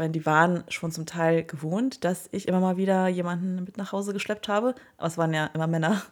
[0.00, 3.92] meine, die waren schon zum Teil gewohnt, dass ich immer mal wieder jemanden mit nach
[3.92, 4.74] Hause geschleppt habe.
[4.96, 6.02] Aber es waren ja immer Männer.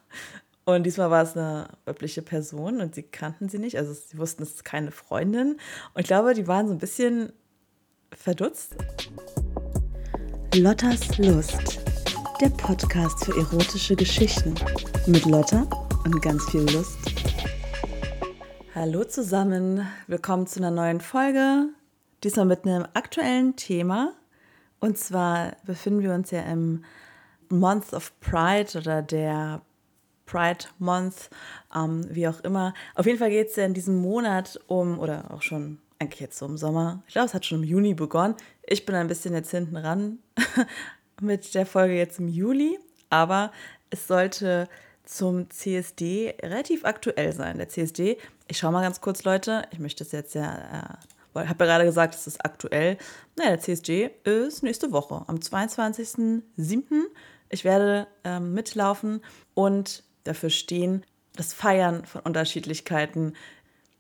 [0.67, 3.79] Und diesmal war es eine weibliche Person und sie kannten sie nicht.
[3.79, 5.53] Also sie wussten, es ist keine Freundin.
[5.95, 7.33] Und ich glaube, die waren so ein bisschen
[8.15, 8.77] verdutzt.
[10.55, 11.81] Lottas Lust.
[12.43, 14.55] Der Podcast für erotische Geschichten.
[15.07, 15.67] Mit Lotta
[16.05, 16.99] und ganz viel Lust.
[18.75, 19.87] Hallo zusammen.
[20.07, 21.71] Willkommen zu einer neuen Folge.
[22.25, 24.13] Diesmal mit einem aktuellen Thema.
[24.81, 26.85] Und zwar befinden wir uns ja im
[27.49, 29.63] Month of Pride oder der
[30.27, 31.31] Pride Month,
[31.75, 32.75] ähm, wie auch immer.
[32.95, 36.39] Auf jeden Fall geht es ja in diesem Monat um, oder auch schon eigentlich jetzt
[36.39, 37.03] so im Sommer.
[37.07, 38.35] Ich glaube, es hat schon im Juni begonnen.
[38.63, 40.19] Ich bin ein bisschen jetzt hinten ran
[41.21, 42.79] mit der Folge jetzt im Juli,
[43.11, 43.53] aber
[43.91, 44.69] es sollte
[45.05, 47.57] zum CSD relativ aktuell sein.
[47.57, 51.65] Der CSD, ich schaue mal ganz kurz, Leute, ich möchte es jetzt ja, äh, habe
[51.65, 52.99] ja gerade gesagt, es ist aktuell.
[53.37, 56.43] Naja, der CSD ist nächste Woche, am 22.07.
[57.51, 59.23] Ich werde ähm, mitlaufen
[59.55, 61.05] und dafür stehen,
[61.37, 63.35] das Feiern von Unterschiedlichkeiten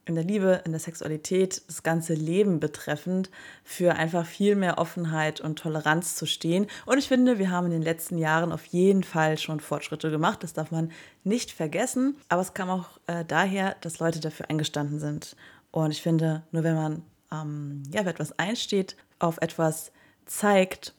[0.09, 3.31] in der Liebe, in der Sexualität, das ganze Leben betreffend,
[3.63, 6.67] für einfach viel mehr Offenheit und Toleranz zu stehen.
[6.87, 10.43] Und ich finde, wir haben in den letzten Jahren auf jeden Fall schon Fortschritte gemacht.
[10.43, 10.91] Das darf man
[11.25, 12.17] nicht vergessen.
[12.29, 15.37] Aber es kam auch äh, daher, dass Leute dafür eingestanden sind.
[15.71, 19.91] Und ich finde, nur wenn man ähm, ja, für etwas einsteht, auf etwas
[20.27, 20.95] zeigt,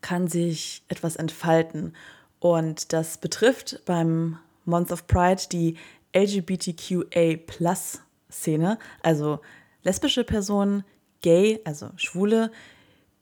[0.00, 1.94] kann sich etwas entfalten.
[2.40, 5.76] Und das betrifft beim Month of Pride die
[6.14, 9.40] LGBTQA-Plus-Szene, also
[9.82, 10.84] lesbische Personen,
[11.20, 12.50] gay, also schwule,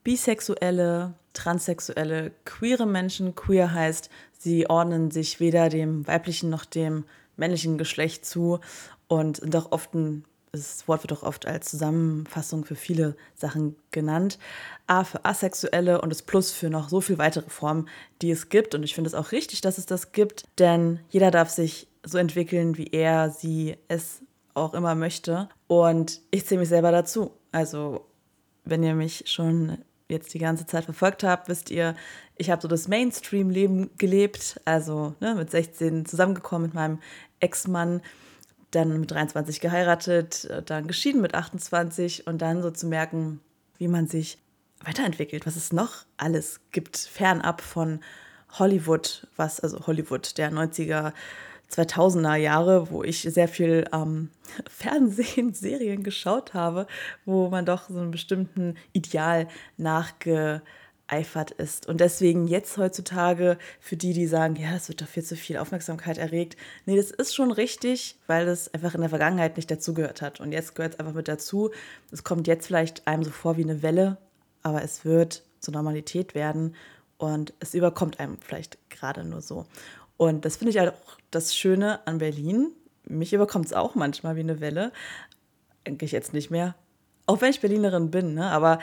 [0.04, 3.34] bisexuelle, transsexuelle, queere Menschen.
[3.34, 7.04] Queer heißt, sie ordnen sich weder dem weiblichen noch dem
[7.36, 8.60] männlichen Geschlecht zu
[9.08, 10.24] und sind auch oft ein
[10.56, 14.38] das Wort wird auch oft als Zusammenfassung für viele Sachen genannt.
[14.86, 17.88] A für Asexuelle und das Plus für noch so viele weitere Formen,
[18.22, 18.74] die es gibt.
[18.74, 22.18] Und ich finde es auch richtig, dass es das gibt, denn jeder darf sich so
[22.18, 24.22] entwickeln, wie er, sie es
[24.54, 25.48] auch immer möchte.
[25.66, 27.32] Und ich zähle mich selber dazu.
[27.52, 28.06] Also,
[28.64, 29.78] wenn ihr mich schon
[30.08, 31.96] jetzt die ganze Zeit verfolgt habt, wisst ihr,
[32.36, 34.60] ich habe so das Mainstream-Leben gelebt.
[34.64, 37.00] Also ne, mit 16 zusammengekommen mit meinem
[37.40, 38.02] Ex-Mann
[38.70, 43.40] dann mit 23 geheiratet, äh, dann geschieden mit 28 und dann so zu merken,
[43.78, 44.38] wie man sich
[44.84, 48.00] weiterentwickelt, was es noch alles gibt, fernab von
[48.58, 51.12] Hollywood, was, also Hollywood der 90er,
[51.70, 54.30] 2000er Jahre, wo ich sehr viel ähm,
[54.68, 56.86] Fernsehen, Serien geschaut habe,
[57.24, 60.62] wo man doch so einem bestimmten Ideal nachge
[61.08, 61.86] eifert ist.
[61.86, 65.56] Und deswegen jetzt heutzutage für die, die sagen, ja, das wird doch viel zu viel
[65.56, 66.56] Aufmerksamkeit erregt.
[66.84, 70.40] Nee, das ist schon richtig, weil es einfach in der Vergangenheit nicht dazugehört hat.
[70.40, 71.70] Und jetzt gehört es einfach mit dazu.
[72.10, 74.18] Es kommt jetzt vielleicht einem so vor wie eine Welle,
[74.62, 76.74] aber es wird zur Normalität werden
[77.18, 79.66] und es überkommt einem vielleicht gerade nur so.
[80.16, 82.72] Und das finde ich halt auch das Schöne an Berlin.
[83.04, 84.92] Mich überkommt es auch manchmal wie eine Welle.
[85.84, 86.74] Eigentlich jetzt nicht mehr.
[87.26, 88.50] Auch wenn ich Berlinerin bin, ne?
[88.50, 88.78] aber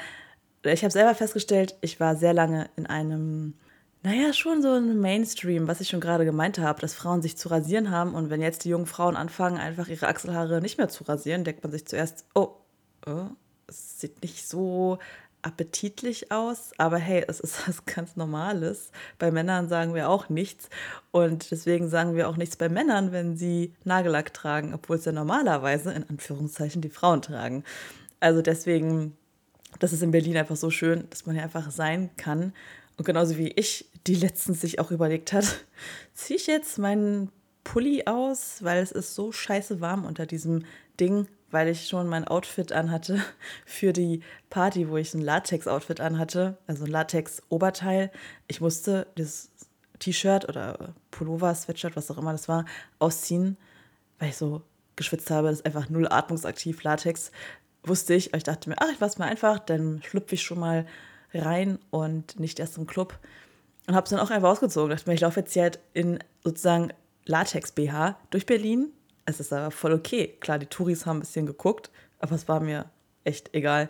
[0.72, 3.56] ich habe selber festgestellt, ich war sehr lange in einem,
[4.02, 7.50] naja, schon so ein Mainstream, was ich schon gerade gemeint habe, dass Frauen sich zu
[7.50, 8.14] rasieren haben.
[8.16, 11.64] Und wenn jetzt die jungen Frauen anfangen, einfach ihre Achselhaare nicht mehr zu rasieren, denkt
[11.64, 12.56] man sich zuerst, oh,
[13.06, 13.28] oh
[13.68, 15.00] es sieht nicht so
[15.42, 18.92] appetitlich aus, aber hey, es ist was ganz Normales.
[19.20, 20.70] Bei Männern sagen wir auch nichts
[21.12, 25.12] und deswegen sagen wir auch nichts bei Männern, wenn sie Nagellack tragen, obwohl es ja
[25.12, 27.64] normalerweise in Anführungszeichen die Frauen tragen.
[28.20, 29.18] Also deswegen
[29.80, 32.54] das ist in Berlin einfach so schön, dass man hier einfach sein kann.
[32.98, 35.46] Und genauso wie ich, die letztens sich auch überlegt hat,
[36.14, 37.32] ziehe ich jetzt meinen
[37.64, 40.66] Pulli aus, weil es ist so scheiße warm unter diesem
[41.00, 43.24] Ding, weil ich schon mein Outfit anhatte
[43.66, 48.12] für die Party, wo ich ein Latex-Outfit anhatte, also ein Latex-Oberteil.
[48.48, 49.50] Ich musste das
[50.00, 52.66] T-Shirt oder Pullover, Sweatshirt, was auch immer das war,
[53.00, 53.58] ausziehen,
[54.20, 54.62] weil ich so
[54.96, 55.48] geschwitzt habe.
[55.48, 57.32] Das ist einfach null atmungsaktiv Latex
[57.84, 60.86] wusste ich, ich dachte mir, ach, ich lasse mal einfach, dann schlüpfe ich schon mal
[61.34, 63.18] rein und nicht erst im Club.
[63.88, 64.92] Und habe es dann auch einfach ausgezogen.
[64.92, 66.94] Dachte mir, ich laufe jetzt hier halt in sozusagen
[67.26, 68.92] Latex-BH durch Berlin.
[69.26, 70.36] Es ist aber voll okay.
[70.40, 72.86] Klar, die Touris haben ein bisschen geguckt, aber es war mir
[73.24, 73.90] echt egal,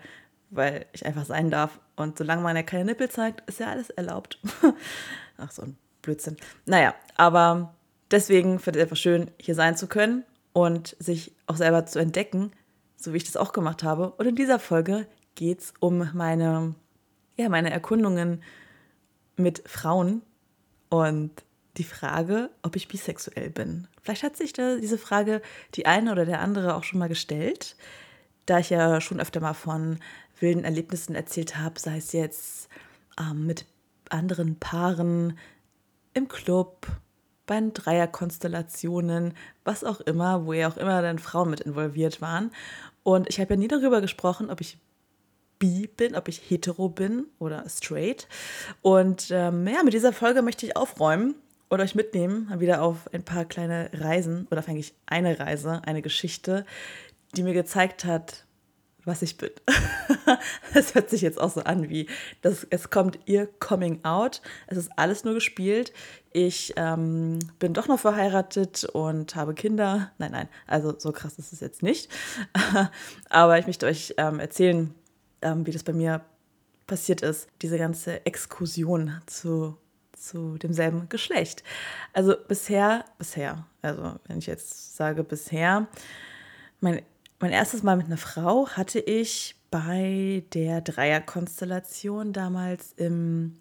[0.50, 1.80] weil ich einfach sein darf.
[1.96, 4.40] Und solange man ja keine Nippel zeigt, ist ja alles erlaubt.
[5.38, 6.38] Ach, so ein Blödsinn.
[6.66, 7.76] Naja, aber
[8.10, 10.24] deswegen finde ich es einfach schön, hier sein zu können
[10.54, 12.52] und sich auch selber zu entdecken,
[13.04, 14.12] so wie ich das auch gemacht habe.
[14.12, 16.76] Und in dieser Folge geht es um meine,
[17.38, 18.44] ja, meine Erkundungen
[19.36, 20.22] mit Frauen
[20.90, 21.32] und
[21.78, 23.88] die Frage, ob ich bisexuell bin.
[24.02, 25.42] Vielleicht hat sich da diese Frage
[25.74, 27.76] die eine oder der andere auch schon mal gestellt,
[28.46, 30.00] da ich ja schon öfter mal von
[30.40, 32.70] wilden Erlebnissen erzählt habe, sei es jetzt
[33.20, 33.66] ähm, mit
[34.10, 35.38] anderen Paaren
[36.14, 36.86] im Club,
[37.46, 39.34] bei Dreierkonstellationen,
[39.64, 42.52] was auch immer, wo ja auch immer dann Frauen mit involviert waren.
[43.04, 44.78] Und ich habe ja nie darüber gesprochen, ob ich
[45.60, 48.28] bi bin, ob ich hetero bin oder straight.
[48.82, 51.36] Und ähm, ja, mit dieser Folge möchte ich aufräumen
[51.70, 56.66] und euch mitnehmen, wieder auf ein paar kleine Reisen oder eigentlich eine Reise, eine Geschichte,
[57.36, 58.43] die mir gezeigt hat,
[59.06, 59.52] was ich bin.
[60.74, 62.08] das hört sich jetzt auch so an wie,
[62.42, 64.42] das, es kommt ihr Coming Out.
[64.68, 65.94] Es ist alles nur gespielt.
[66.32, 70.12] Ich ähm, bin doch noch verheiratet und habe Kinder.
[70.18, 72.10] Nein, nein, also so krass ist es jetzt nicht.
[73.30, 74.94] Aber ich möchte euch ähm, erzählen,
[75.42, 76.22] ähm, wie das bei mir
[76.88, 79.78] passiert ist, diese ganze Exkursion zu,
[80.14, 81.64] zu demselben Geschlecht.
[82.14, 85.88] Also bisher, bisher, also wenn ich jetzt sage bisher,
[86.82, 87.02] mein
[87.44, 93.58] mein erstes Mal mit einer Frau hatte ich bei der Dreierkonstellation damals im,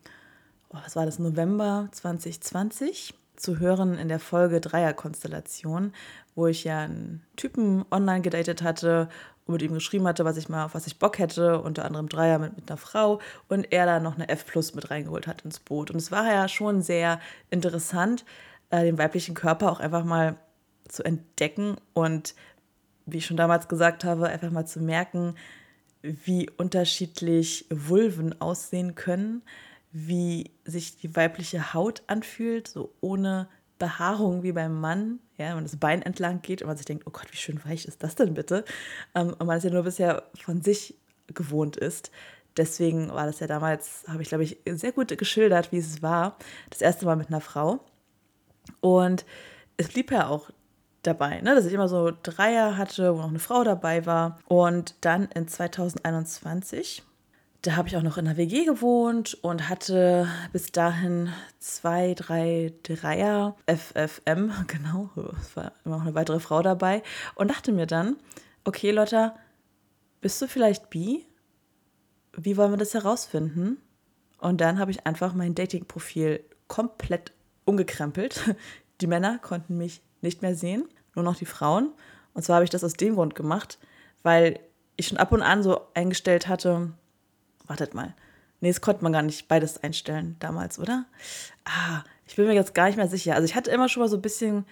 [0.69, 5.93] oh, was war das, November 2020 zu hören in der Folge Dreierkonstellation,
[6.37, 9.09] wo ich ja einen Typen online gedatet hatte
[9.47, 12.09] und mit ihm geschrieben hatte, was ich mal, auf was ich Bock hätte, unter anderem
[12.09, 13.19] Dreier mit, mit einer Frau
[13.49, 15.91] und er da noch eine F Plus mit reingeholt hat ins Boot.
[15.91, 17.19] Und es war ja schon sehr
[17.51, 18.25] interessant,
[18.71, 20.37] äh, den weiblichen Körper auch einfach mal
[20.87, 22.37] zu entdecken und
[23.07, 25.35] wie ich schon damals gesagt habe, einfach mal zu merken,
[26.03, 29.43] wie unterschiedlich Vulven aussehen können,
[29.93, 35.77] wie sich die weibliche Haut anfühlt, so ohne Behaarung wie beim Mann, ja, wenn das
[35.77, 38.35] Bein entlang geht und man sich denkt, oh Gott, wie schön weich ist das denn
[38.35, 38.65] bitte?
[39.15, 40.97] Ähm, und man es ja nur bisher von sich
[41.27, 42.11] gewohnt ist.
[42.57, 46.39] Deswegen war das ja damals, habe ich glaube ich sehr gut geschildert, wie es war,
[46.71, 47.85] das erste Mal mit einer Frau.
[48.81, 49.25] Und
[49.77, 50.51] es blieb ja auch
[51.03, 51.55] dabei, ne?
[51.55, 54.39] dass ich immer so Dreier hatte, wo noch eine Frau dabei war.
[54.47, 57.03] Und dann in 2021,
[57.63, 62.73] da habe ich auch noch in der WG gewohnt und hatte bis dahin zwei, drei
[62.83, 65.11] Dreier, FFM, genau,
[65.41, 67.03] es war immer noch eine weitere Frau dabei.
[67.35, 68.17] Und dachte mir dann,
[68.65, 69.37] okay Lotta,
[70.21, 71.27] bist du vielleicht bi?
[72.35, 73.79] Wie wollen wir das herausfinden?
[74.39, 77.33] Und dann habe ich einfach mein Dating-Profil komplett
[77.65, 78.57] umgekrempelt.
[79.01, 81.93] Die Männer konnten mich nicht mehr sehen, nur noch die Frauen.
[82.35, 83.79] Und zwar habe ich das aus dem Grund gemacht,
[84.23, 84.59] weil
[84.97, 86.93] ich schon ab und an so eingestellt hatte,
[87.67, 88.15] wartet mal,
[88.61, 91.05] nee, das konnte man gar nicht beides einstellen damals, oder?
[91.65, 93.35] Ah, ich bin mir jetzt gar nicht mehr sicher.
[93.35, 94.65] Also ich hatte immer schon mal so ein bisschen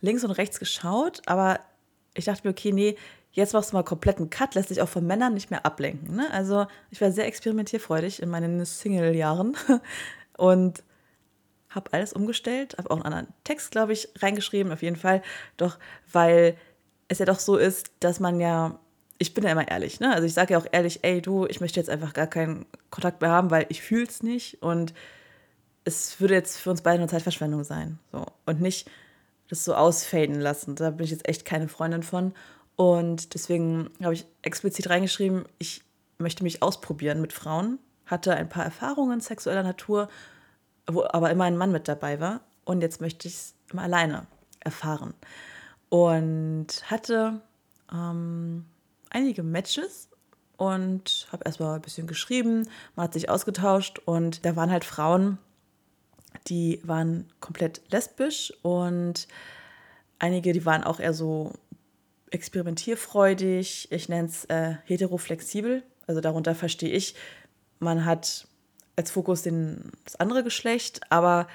[0.00, 1.60] links und rechts geschaut, aber
[2.14, 2.96] ich dachte mir, okay, nee,
[3.32, 6.16] jetzt machst du mal kompletten Cut, lässt sich auch von Männern nicht mehr ablenken.
[6.16, 6.30] Ne?
[6.32, 9.56] Also ich war sehr experimentierfreudig in meinen Single-Jahren
[10.36, 10.82] und
[11.76, 15.22] habe alles umgestellt, habe auch einen anderen Text, glaube ich, reingeschrieben, auf jeden Fall.
[15.56, 15.78] Doch,
[16.10, 16.56] weil
[17.08, 18.80] es ja doch so ist, dass man ja,
[19.18, 20.12] ich bin ja immer ehrlich, ne?
[20.12, 23.20] Also ich sage ja auch ehrlich, ey du, ich möchte jetzt einfach gar keinen Kontakt
[23.20, 24.92] mehr haben, weil ich fühle es nicht und
[25.84, 28.00] es würde jetzt für uns beide eine Zeitverschwendung sein.
[28.10, 28.26] So.
[28.44, 28.90] Und nicht
[29.48, 30.74] das so ausfaden lassen.
[30.74, 32.34] Da bin ich jetzt echt keine Freundin von.
[32.74, 35.82] Und deswegen habe ich explizit reingeschrieben, ich
[36.18, 40.08] möchte mich ausprobieren mit Frauen, hatte ein paar Erfahrungen sexueller Natur
[40.86, 42.40] wo aber immer ein Mann mit dabei war.
[42.64, 44.26] Und jetzt möchte ich es immer alleine
[44.60, 45.14] erfahren.
[45.88, 47.40] Und hatte
[47.92, 48.64] ähm,
[49.10, 50.08] einige Matches
[50.56, 55.38] und habe erstmal ein bisschen geschrieben, man hat sich ausgetauscht und da waren halt Frauen,
[56.48, 59.28] die waren komplett lesbisch und
[60.18, 61.52] einige, die waren auch eher so
[62.30, 67.14] experimentierfreudig, ich nenne es äh, heteroflexibel, also darunter verstehe ich,
[67.78, 68.48] man hat
[68.96, 71.46] als Fokus den, das andere Geschlecht, aber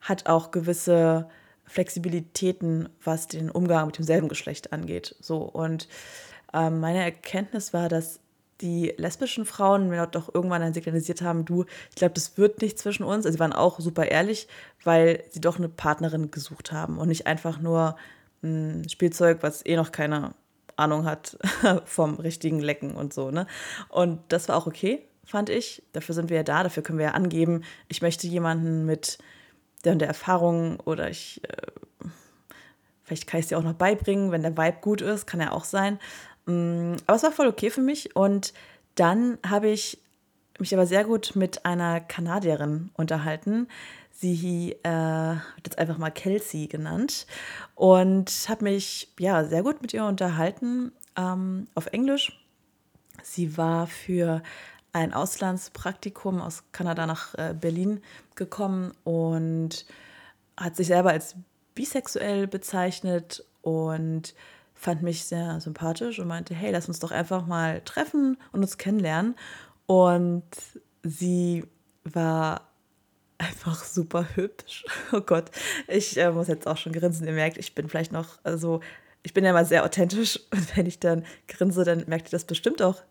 [0.00, 1.28] hat auch gewisse
[1.64, 5.14] Flexibilitäten, was den Umgang mit demselben Geschlecht angeht.
[5.20, 5.88] So und
[6.52, 8.18] ähm, meine Erkenntnis war, dass
[8.60, 12.78] die lesbischen Frauen mir doch irgendwann dann signalisiert haben, du, ich glaube, das wird nicht
[12.78, 13.24] zwischen uns.
[13.24, 14.48] Also sie waren auch super ehrlich,
[14.84, 17.96] weil sie doch eine Partnerin gesucht haben und nicht einfach nur
[18.42, 20.34] ein Spielzeug, was eh noch keine
[20.76, 21.38] Ahnung hat
[21.84, 23.30] vom richtigen Lecken und so.
[23.30, 23.46] Ne?
[23.88, 25.82] Und das war auch okay fand ich.
[25.92, 29.18] Dafür sind wir ja da, dafür können wir ja angeben, ich möchte jemanden mit
[29.84, 32.08] der und der Erfahrung oder ich, äh,
[33.04, 35.52] vielleicht kann ich es dir auch noch beibringen, wenn der Vibe gut ist, kann er
[35.52, 35.98] auch sein.
[36.46, 38.52] Mm, aber es war voll okay für mich und
[38.94, 39.98] dann habe ich
[40.58, 43.68] mich aber sehr gut mit einer Kanadierin unterhalten.
[44.10, 47.26] Sie äh, wird jetzt einfach mal Kelsey genannt
[47.74, 52.38] und habe mich ja sehr gut mit ihr unterhalten ähm, auf Englisch.
[53.22, 54.42] Sie war für
[54.92, 58.00] ein Auslandspraktikum aus Kanada nach äh, Berlin
[58.34, 59.86] gekommen und
[60.56, 61.36] hat sich selber als
[61.74, 64.34] bisexuell bezeichnet und
[64.74, 68.78] fand mich sehr sympathisch und meinte, hey, lass uns doch einfach mal treffen und uns
[68.78, 69.36] kennenlernen.
[69.86, 70.44] Und
[71.02, 71.64] sie
[72.04, 72.68] war
[73.38, 74.84] einfach super hübsch.
[75.12, 75.50] Oh Gott,
[75.88, 77.26] ich äh, muss jetzt auch schon grinsen.
[77.26, 78.80] Ihr merkt, ich bin vielleicht noch, also
[79.22, 82.44] ich bin ja mal sehr authentisch und wenn ich dann grinse, dann merkt ihr das
[82.44, 83.02] bestimmt auch,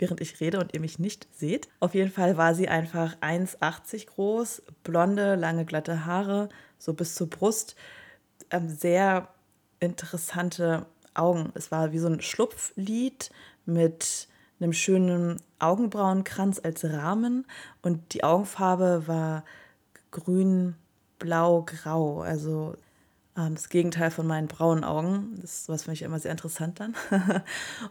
[0.00, 1.68] während ich rede und ihr mich nicht seht.
[1.78, 7.28] Auf jeden Fall war sie einfach 1,80 groß, blonde, lange, glatte Haare, so bis zur
[7.28, 7.76] Brust,
[8.50, 9.28] ähm, sehr
[9.78, 11.52] interessante Augen.
[11.54, 13.30] Es war wie so ein Schlupflied
[13.66, 14.28] mit
[14.58, 17.46] einem schönen Augenbrauenkranz als Rahmen
[17.82, 19.44] und die Augenfarbe war
[20.10, 20.76] grün,
[21.18, 22.20] blau, grau.
[22.22, 22.74] Also
[23.34, 25.38] das Gegenteil von meinen braunen Augen.
[25.40, 26.94] Das was finde ich immer sehr interessant dann.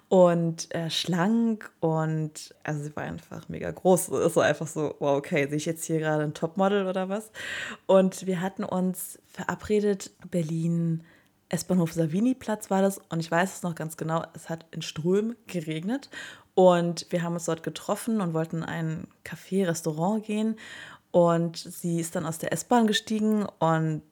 [0.09, 4.09] und äh, schlank und also sie war einfach mega groß.
[4.09, 7.31] Es war einfach so, wow, okay, sehe ich jetzt hier gerade ein Topmodel oder was?
[7.87, 11.03] Und wir hatten uns verabredet, Berlin
[11.49, 15.35] S-Bahnhof Savini-Platz war das und ich weiß es noch ganz genau, es hat in Strömen
[15.47, 16.09] geregnet
[16.53, 20.57] und wir haben uns dort getroffen und wollten in ein Café, Restaurant gehen
[21.11, 24.03] und sie ist dann aus der S-Bahn gestiegen und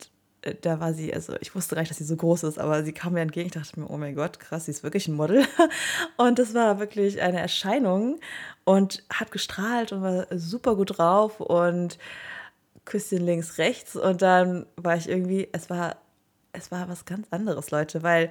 [0.53, 2.93] da war sie, also ich wusste gar nicht, dass sie so groß ist, aber sie
[2.93, 3.47] kam mir entgegen.
[3.47, 5.45] Ich dachte mir, oh mein Gott, krass, sie ist wirklich ein Model.
[6.17, 8.19] Und das war wirklich eine Erscheinung
[8.65, 11.97] und hat gestrahlt und war super gut drauf und
[12.83, 13.95] Küsschen links, rechts.
[13.95, 15.95] Und dann war ich irgendwie, es war
[16.57, 18.29] es war was ganz anderes, Leute, weil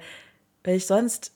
[0.63, 1.33] wenn ich sonst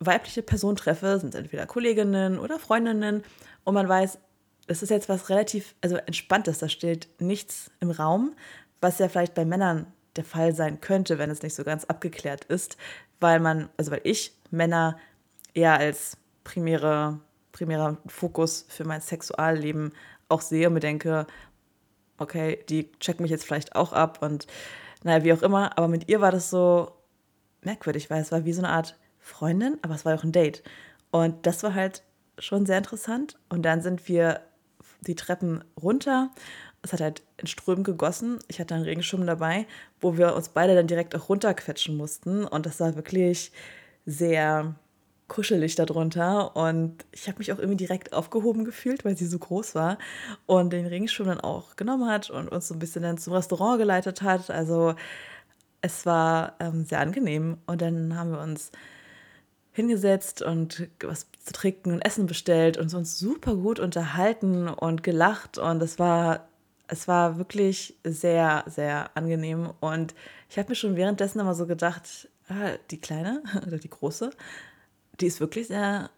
[0.00, 3.24] weibliche Personen treffe, sind es entweder Kolleginnen oder Freundinnen
[3.64, 4.18] und man weiß,
[4.68, 8.36] es ist jetzt was relativ, also entspanntes, da steht nichts im Raum,
[8.80, 9.86] was ja vielleicht bei Männern
[10.18, 12.76] der Fall sein könnte, wenn es nicht so ganz abgeklärt ist,
[13.20, 14.98] weil man, also weil ich Männer
[15.54, 17.20] eher als primäre,
[17.52, 19.92] primärer Fokus für mein Sexualleben
[20.28, 21.26] auch sehe und mir denke,
[22.18, 24.46] okay, die checken mich jetzt vielleicht auch ab und
[25.04, 26.92] naja, wie auch immer, aber mit ihr war das so
[27.62, 30.62] merkwürdig, weil es war wie so eine Art Freundin, aber es war auch ein Date.
[31.10, 32.02] Und das war halt
[32.38, 33.38] schon sehr interessant.
[33.48, 34.40] Und dann sind wir
[35.00, 36.30] die Treppen runter.
[36.82, 38.38] Es hat halt in Strömen gegossen.
[38.48, 39.66] Ich hatte einen Regenschirm dabei,
[40.00, 42.44] wo wir uns beide dann direkt auch runterquetschen mussten.
[42.44, 43.52] Und das war wirklich
[44.06, 44.74] sehr
[45.28, 49.74] kuschelig darunter und ich habe mich auch irgendwie direkt aufgehoben gefühlt, weil sie so groß
[49.74, 49.98] war
[50.46, 53.78] und den Regenschirm dann auch genommen hat und uns so ein bisschen dann zum Restaurant
[53.78, 54.50] geleitet hat.
[54.50, 54.94] Also
[55.82, 58.72] es war ähm, sehr angenehm und dann haben wir uns
[59.72, 65.58] hingesetzt und was zu trinken und Essen bestellt und uns super gut unterhalten und gelacht
[65.58, 66.47] und es war
[66.88, 70.14] es war wirklich sehr sehr angenehm und
[70.48, 74.30] ich habe mir schon währenddessen immer so gedacht, ah, die kleine oder die große
[75.20, 76.10] die ist wirklich sehr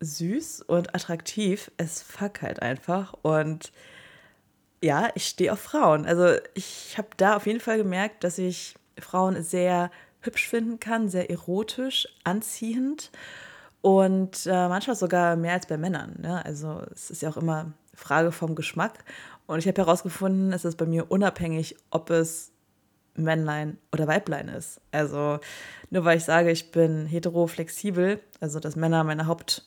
[0.00, 1.70] süß und attraktiv.
[1.76, 3.14] Es fuck halt einfach.
[3.22, 3.72] Und
[4.82, 6.04] ja, ich stehe auf Frauen.
[6.06, 9.90] Also ich habe da auf jeden Fall gemerkt, dass ich Frauen sehr
[10.20, 13.10] hübsch finden kann, sehr erotisch, anziehend
[13.82, 16.16] und äh, manchmal sogar mehr als bei Männern.
[16.20, 16.44] Ne?
[16.44, 19.04] Also es ist ja auch immer Frage vom Geschmack.
[19.46, 22.52] Und ich habe herausgefunden, es ist bei mir unabhängig, ob es
[23.14, 24.80] Männlein oder Weiblein ist.
[24.90, 25.38] Also
[25.90, 29.64] nur weil ich sage, ich bin hetero-flexibel, also dass Männer meine Haupt,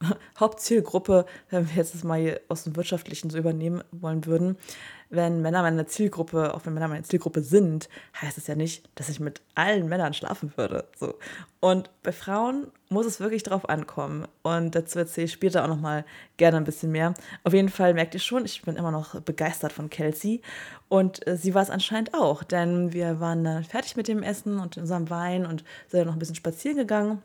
[0.38, 4.56] Hauptzielgruppe, wenn wir jetzt das mal aus dem Wirtschaftlichen so übernehmen wollen würden,
[5.10, 7.88] wenn Männer meine Zielgruppe, auch wenn Männer meine Zielgruppe sind,
[8.20, 10.84] heißt es ja nicht, dass ich mit allen Männern schlafen würde.
[10.96, 11.14] So.
[11.58, 14.28] Und bei Frauen muss es wirklich drauf ankommen.
[14.42, 16.04] Und dazu erzähle ich später auch nochmal
[16.36, 17.14] gerne ein bisschen mehr.
[17.42, 20.42] Auf jeden Fall merkt ihr schon, ich bin immer noch begeistert von Kelsey.
[20.88, 24.60] Und äh, sie war es anscheinend auch, denn wir waren dann fertig mit dem Essen
[24.60, 27.20] und unserem Wein und sind dann noch ein bisschen spazieren gegangen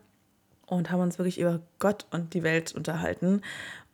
[0.66, 3.42] und haben uns wirklich über Gott und die Welt unterhalten.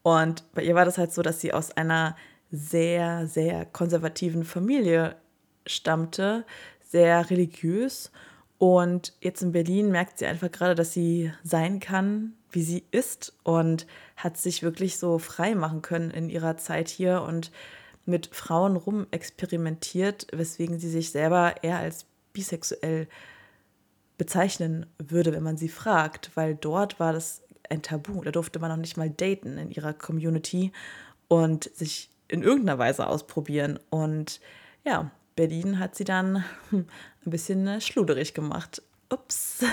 [0.02, 2.16] Und bei ihr war das halt so, dass sie aus einer
[2.50, 5.16] sehr, sehr konservativen Familie
[5.66, 6.44] stammte,
[6.88, 8.10] sehr religiös.
[8.58, 13.32] Und jetzt in Berlin merkt sie einfach gerade, dass sie sein kann, wie sie ist
[13.42, 13.86] und
[14.16, 17.50] hat sich wirklich so frei machen können in ihrer Zeit hier und
[18.04, 23.08] mit Frauen rum experimentiert, weswegen sie sich selber eher als bisexuell
[24.22, 28.22] bezeichnen würde, wenn man sie fragt, weil dort war das ein Tabu.
[28.22, 30.70] Da durfte man noch nicht mal daten in ihrer Community
[31.26, 33.80] und sich in irgendeiner Weise ausprobieren.
[33.90, 34.40] Und
[34.84, 36.86] ja, Berlin hat sie dann ein
[37.24, 38.80] bisschen äh, schluderig gemacht.
[39.10, 39.64] Ups,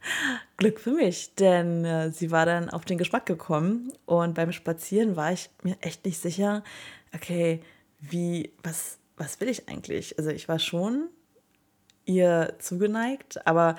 [0.58, 5.16] Glück für mich, denn äh, sie war dann auf den Geschmack gekommen und beim Spazieren
[5.16, 6.62] war ich mir echt nicht sicher,
[7.14, 7.62] okay,
[8.00, 10.18] wie, was, was will ich eigentlich?
[10.18, 11.08] Also ich war schon
[12.04, 13.76] ihr zugeneigt, aber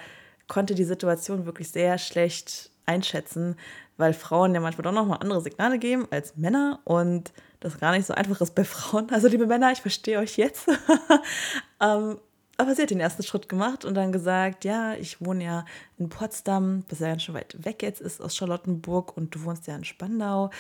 [0.48, 3.56] konnte die Situation wirklich sehr schlecht einschätzen,
[3.98, 8.06] weil Frauen ja manchmal doch nochmal andere Signale geben als Männer und das gar nicht
[8.06, 9.10] so einfach ist bei Frauen.
[9.10, 10.68] Also liebe Männer, ich verstehe euch jetzt.
[11.82, 12.20] ähm,
[12.58, 15.66] aber sie hat den ersten Schritt gemacht und dann gesagt, ja, ich wohne ja
[15.98, 19.68] in Potsdam, was ja ganz schön weit weg jetzt ist aus Charlottenburg und du wohnst
[19.68, 20.52] ja in Spandau.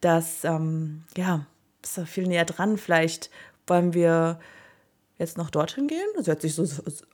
[0.00, 1.46] Das, ähm, ja,
[1.82, 2.76] ist da viel näher dran.
[2.76, 3.30] Vielleicht
[3.66, 4.38] wollen wir
[5.20, 6.06] jetzt noch dorthin gehen.
[6.18, 6.64] Sie hat sich so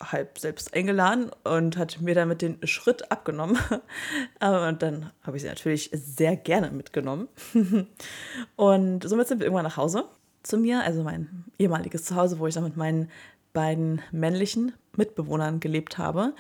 [0.01, 3.59] halb selbst eingeladen und hat mir damit den Schritt abgenommen.
[4.41, 7.29] und dann habe ich sie natürlich sehr gerne mitgenommen.
[8.57, 10.05] und somit sind wir irgendwann nach Hause
[10.43, 13.11] zu mir, also mein ehemaliges Zuhause, wo ich dann mit meinen
[13.53, 16.33] beiden männlichen Mitbewohnern gelebt habe.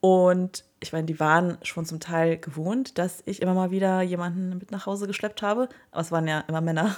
[0.00, 4.56] Und ich meine, die waren schon zum Teil gewohnt, dass ich immer mal wieder jemanden
[4.58, 5.68] mit nach Hause geschleppt habe.
[5.90, 6.94] Aber es waren ja immer Männer.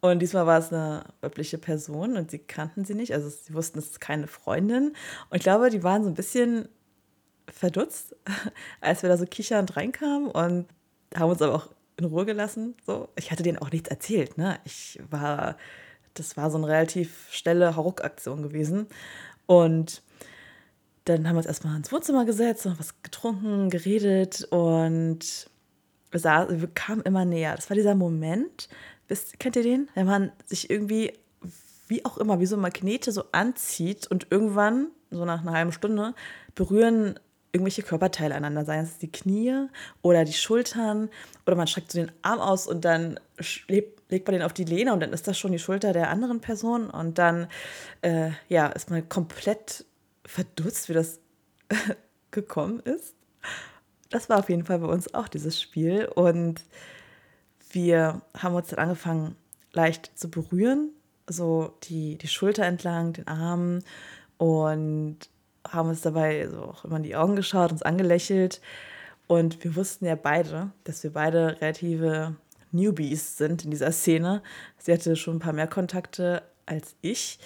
[0.00, 3.12] Und diesmal war es eine weibliche Person und sie kannten sie nicht.
[3.12, 4.94] Also sie wussten, es ist keine Freundin.
[5.30, 6.68] Und ich glaube, die waren so ein bisschen
[7.50, 8.14] verdutzt,
[8.80, 10.66] als wir da so kichernd reinkamen und
[11.14, 12.76] haben uns aber auch in Ruhe gelassen.
[12.86, 13.08] So.
[13.16, 14.38] Ich hatte denen auch nichts erzählt.
[14.38, 14.60] Ne?
[14.64, 15.56] Ich war,
[16.14, 18.86] das war so eine relativ schnelle Hauruck-Aktion gewesen.
[19.46, 20.02] Und
[21.04, 25.50] dann haben wir uns erstmal ins Wohnzimmer gesetzt und was getrunken, geredet und
[26.10, 27.56] wir, saßen, wir kamen immer näher.
[27.56, 28.68] Das war dieser Moment,
[29.08, 29.88] Wisst, kennt ihr den?
[29.94, 31.12] Wenn man sich irgendwie,
[31.88, 36.14] wie auch immer, wie so Magnete so anzieht und irgendwann, so nach einer halben Stunde,
[36.54, 37.18] berühren
[37.52, 39.68] irgendwelche Körperteile aneinander, seien es die Knie
[40.02, 41.08] oder die Schultern
[41.46, 43.18] oder man streckt so den Arm aus und dann
[43.68, 46.40] legt man den auf die Lehne und dann ist das schon die Schulter der anderen
[46.40, 47.48] Person und dann
[48.02, 49.86] äh, ja, ist man komplett
[50.24, 51.20] verdutzt, wie das
[52.30, 53.14] gekommen ist.
[54.10, 56.62] Das war auf jeden Fall bei uns auch dieses Spiel und
[57.70, 59.36] wir haben uns dann angefangen,
[59.72, 60.90] leicht zu berühren,
[61.28, 63.80] so die, die Schulter entlang, den Arm
[64.38, 65.18] und
[65.66, 68.60] haben uns dabei so auch immer in die Augen geschaut, uns angelächelt.
[69.26, 72.36] Und wir wussten ja beide, dass wir beide relative
[72.72, 74.42] Newbies sind in dieser Szene.
[74.78, 77.38] Sie hatte schon ein paar mehr Kontakte als ich.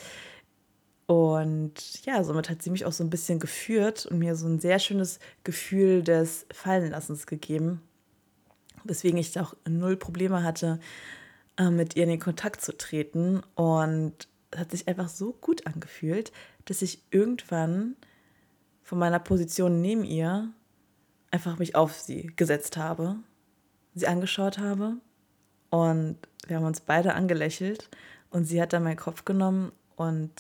[1.07, 4.61] Und ja, somit hat sie mich auch so ein bisschen geführt und mir so ein
[4.61, 7.83] sehr schönes Gefühl des Fallenlassens gegeben
[8.85, 10.81] weswegen ich auch null Probleme hatte,
[11.57, 13.43] äh, mit ihr in den Kontakt zu treten.
[13.55, 16.33] Und es hat sich einfach so gut angefühlt,
[16.65, 17.97] dass ich irgendwann
[18.83, 20.53] von meiner Position neben ihr
[21.31, 23.17] einfach mich auf sie gesetzt habe,
[23.95, 24.97] sie angeschaut habe
[25.71, 27.89] und wir haben uns beide angelächelt
[28.31, 30.31] und sie hat dann meinen Kopf genommen und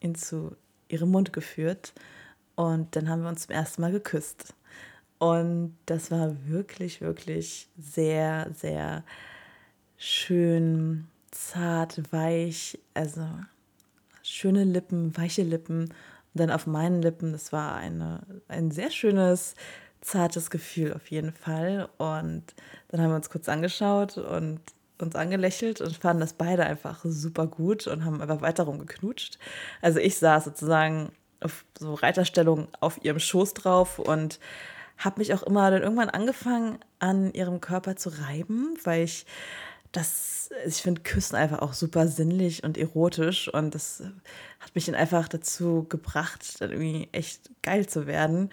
[0.00, 0.56] ihn zu
[0.88, 1.94] ihrem Mund geführt
[2.56, 4.54] und dann haben wir uns zum ersten Mal geküsst.
[5.18, 9.04] Und das war wirklich, wirklich sehr, sehr
[9.96, 12.78] schön, zart, weich.
[12.94, 13.26] Also
[14.22, 15.84] schöne Lippen, weiche Lippen.
[15.84, 15.90] Und
[16.40, 19.54] dann auf meinen Lippen, das war eine, ein sehr schönes,
[20.00, 21.88] zartes Gefühl auf jeden Fall.
[21.98, 22.42] Und
[22.88, 24.60] dann haben wir uns kurz angeschaut und
[24.98, 29.38] uns angelächelt und fanden das beide einfach super gut und haben einfach weiter rumgeknutscht.
[29.80, 34.38] Also ich saß sozusagen auf so Reiterstellung auf ihrem Schoß drauf und
[34.98, 39.26] habe mich auch immer dann irgendwann angefangen, an ihrem Körper zu reiben, weil ich
[39.92, 44.02] das, ich finde Küssen einfach auch super sinnlich und erotisch und das
[44.58, 48.50] hat mich dann einfach dazu gebracht, dann irgendwie echt geil zu werden.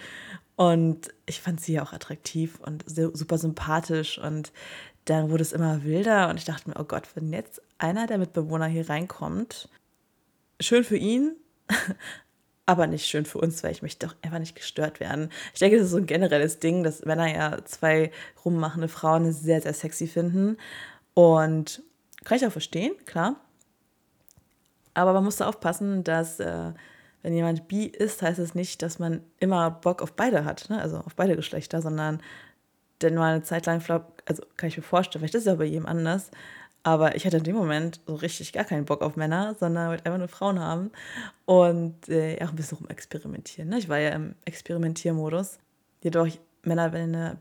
[0.56, 4.52] Und ich fand sie auch attraktiv und super sympathisch und
[5.06, 8.20] dann wurde es immer wilder und ich dachte mir, oh Gott, wenn jetzt einer der
[8.20, 9.68] Mitbewohner hier reinkommt,
[10.60, 11.36] schön für ihn,
[12.66, 15.30] aber nicht schön für uns, weil ich möchte doch einfach nicht gestört werden.
[15.54, 18.12] Ich denke, das ist so ein generelles Ding, dass Männer ja zwei
[18.46, 20.58] rummachende Frauen sehr, sehr sexy finden.
[21.14, 21.84] Und
[22.24, 23.36] kann ich auch verstehen, klar.
[24.94, 26.72] Aber man muss da aufpassen, dass äh,
[27.24, 30.82] wenn jemand bi ist, heißt es nicht, dass man immer Bock auf beide hat, ne?
[30.82, 32.22] also auf beide Geschlechter, sondern
[33.02, 33.82] denn mal eine Zeit lang,
[34.26, 36.30] also kann ich mir vorstellen, vielleicht ist es ja bei jedem anders,
[36.84, 40.06] aber ich hatte in dem Moment so richtig gar keinen Bock auf Männer, sondern wollte
[40.06, 40.92] einfach nur Frauen haben
[41.46, 43.70] und äh, auch ein bisschen rumexperimentieren.
[43.70, 43.78] Ne?
[43.78, 45.60] Ich war ja im Experimentiermodus.
[46.02, 46.28] Jedoch,
[46.64, 47.38] Männer, wenn ihr eine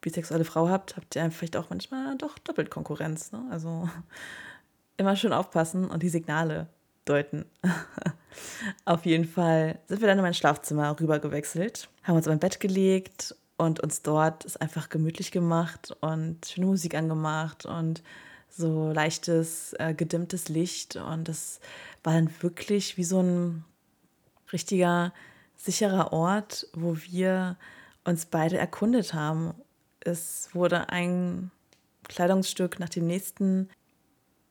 [0.00, 3.32] bisexuelle Frau habt, habt ihr vielleicht auch manchmal doch doppelt Konkurrenz.
[3.32, 3.44] Ne?
[3.50, 3.88] Also
[4.96, 6.68] immer schön aufpassen und die Signale
[7.04, 7.46] deuten.
[8.84, 12.38] auf jeden Fall sind wir dann in mein Schlafzimmer rüber gewechselt, haben uns in mein
[12.38, 18.02] Bett gelegt und uns dort ist einfach gemütlich gemacht und schöne Musik angemacht und
[18.56, 20.96] so leichtes, äh, gedimmtes Licht.
[20.96, 21.60] Und das
[22.02, 23.64] war dann wirklich wie so ein
[24.52, 25.12] richtiger,
[25.56, 27.56] sicherer Ort, wo wir
[28.04, 29.54] uns beide erkundet haben.
[30.00, 31.50] Es wurde ein
[32.08, 33.70] Kleidungsstück nach dem nächsten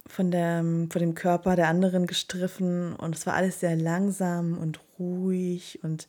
[0.08, 4.80] von dem, von dem Körper der anderen gestriffen und es war alles sehr langsam und
[5.00, 6.08] ruhig und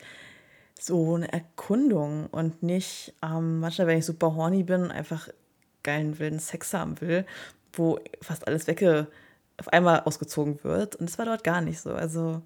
[0.79, 5.29] so eine Erkundung und nicht, ähm, manchmal, wenn ich super horny bin einfach
[5.85, 7.25] geilen wilden Sex haben will,
[7.79, 9.09] wo fast alles wegge
[9.59, 10.97] auf einmal ausgezogen wird.
[10.97, 11.93] Und es war dort gar nicht so.
[11.93, 12.43] Also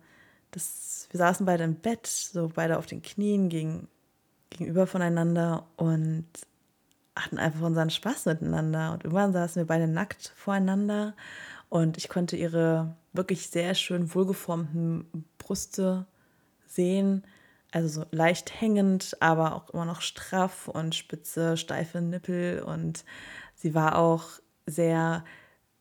[0.51, 3.89] das, wir saßen beide im Bett, so beide auf den Knien gegen,
[4.51, 6.27] gegenüber voneinander und
[7.17, 8.93] hatten einfach unseren Spaß miteinander.
[8.93, 11.15] Und irgendwann saßen wir beide nackt voreinander
[11.69, 16.07] und ich konnte ihre wirklich sehr schön wohlgeformten Brüste
[16.67, 17.25] sehen.
[17.71, 22.63] Also so leicht hängend, aber auch immer noch straff und spitze, steife Nippel.
[22.63, 23.05] Und
[23.55, 24.25] sie war auch
[24.69, 25.25] sehr,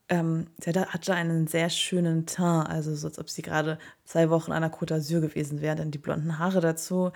[0.09, 4.51] ähm, sie hatte einen sehr schönen Teint, also so als ob sie gerade zwei Wochen
[4.51, 7.11] an der Côte d'Azur gewesen wäre, denn die blonden Haare dazu.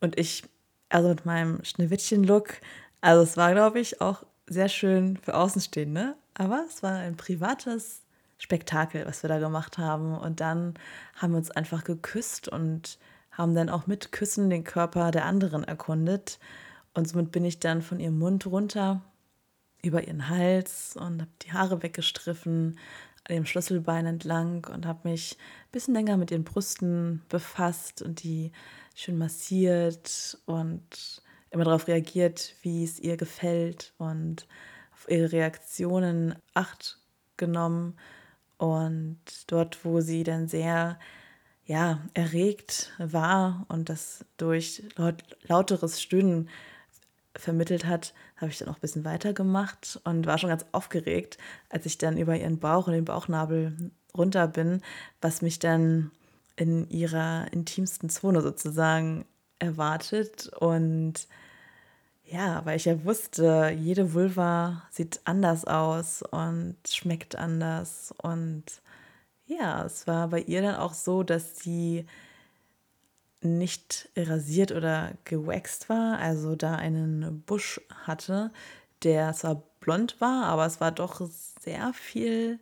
[0.00, 0.44] Und ich,
[0.88, 2.60] also mit meinem Schneewittchen-Look,
[3.00, 8.02] also es war, glaube ich, auch sehr schön für Außenstehende, aber es war ein privates
[8.38, 10.16] Spektakel, was wir da gemacht haben.
[10.16, 10.74] Und dann
[11.14, 12.98] haben wir uns einfach geküsst und
[13.30, 16.38] haben dann auch mit Küssen den Körper der anderen erkundet.
[16.94, 19.02] Und somit bin ich dann von ihrem Mund runter
[19.82, 22.78] über ihren Hals und habe die Haare weggestriffen,
[23.24, 28.22] an ihrem Schlüsselbein entlang und habe mich ein bisschen länger mit ihren Brüsten befasst und
[28.22, 28.52] die
[28.94, 34.46] schön massiert und immer darauf reagiert, wie es ihr gefällt und
[34.92, 36.98] auf ihre Reaktionen acht
[37.36, 37.96] genommen.
[38.58, 40.98] Und dort, wo sie dann sehr
[41.66, 46.48] ja, erregt war und das durch laut, lauteres Stöhnen
[47.38, 51.38] vermittelt hat, habe ich dann auch ein bisschen weitergemacht und war schon ganz aufgeregt,
[51.70, 54.82] als ich dann über ihren Bauch und den Bauchnabel runter bin,
[55.20, 56.10] was mich dann
[56.56, 59.26] in ihrer intimsten Zone sozusagen
[59.58, 60.50] erwartet.
[60.58, 61.28] Und
[62.24, 68.14] ja, weil ich ja wusste, jede Vulva sieht anders aus und schmeckt anders.
[68.22, 68.64] Und
[69.46, 72.06] ja, es war bei ihr dann auch so, dass sie
[73.40, 78.50] nicht rasiert oder gewaxt war, also da einen Busch hatte,
[79.02, 81.20] der zwar blond war, aber es war doch
[81.60, 82.58] sehr viel,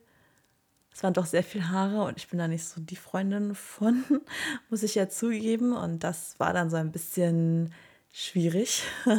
[0.92, 4.04] es waren doch sehr viel Haare und ich bin da nicht so die Freundin von,
[4.70, 5.72] muss ich ja zugeben.
[5.72, 7.72] Und das war dann so ein bisschen
[8.12, 8.84] schwierig.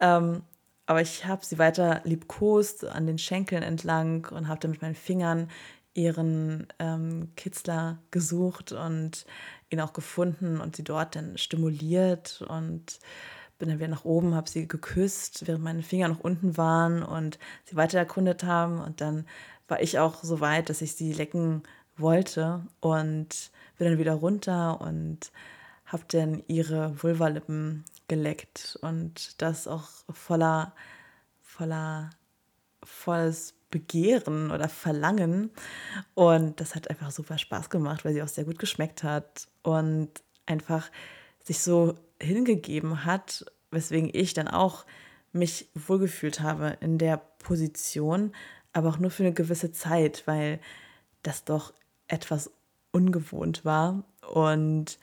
[0.00, 0.42] ähm,
[0.86, 4.94] aber ich habe sie weiter liebkost an den Schenkeln entlang und habe dann mit meinen
[4.94, 5.48] Fingern
[5.94, 9.26] ihren ähm, Kitzler gesucht und
[9.70, 12.98] ihn auch gefunden und sie dort dann stimuliert und
[13.58, 17.38] bin dann wieder nach oben, habe sie geküsst, während meine Finger noch unten waren und
[17.64, 18.80] sie weiter erkundet haben.
[18.80, 19.26] Und dann
[19.66, 21.62] war ich auch so weit, dass ich sie lecken
[21.96, 25.32] wollte und bin dann wieder runter und
[25.86, 30.74] habe dann ihre Vulvalippen geleckt und das auch voller,
[31.42, 32.10] voller,
[32.82, 35.50] volles Begehren oder Verlangen.
[36.14, 40.10] Und das hat einfach super Spaß gemacht, weil sie auch sehr gut geschmeckt hat und
[40.46, 40.90] einfach
[41.44, 44.84] sich so hingegeben hat, weswegen ich dann auch
[45.32, 48.32] mich wohlgefühlt habe in der Position,
[48.72, 50.60] aber auch nur für eine gewisse Zeit, weil
[51.22, 51.74] das doch
[52.06, 52.50] etwas
[52.90, 54.98] ungewohnt war und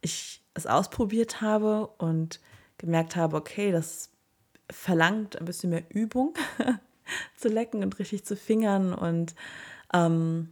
[0.00, 2.40] ich es ausprobiert habe und
[2.78, 4.10] gemerkt habe, okay, das
[4.70, 6.34] verlangt ein bisschen mehr Übung
[7.36, 9.34] zu lecken und richtig zu fingern und
[9.92, 10.50] ähm,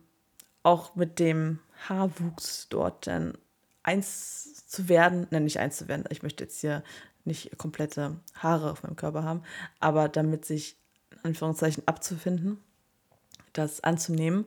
[0.63, 3.39] auch mit dem Haarwuchs dort dann
[3.83, 6.83] eins zu werden, nein, nicht eins zu werden, ich möchte jetzt hier
[7.25, 9.43] nicht komplette Haare auf meinem Körper haben,
[9.81, 10.77] aber damit sich
[11.11, 12.59] in Anführungszeichen abzufinden,
[13.53, 14.47] das anzunehmen.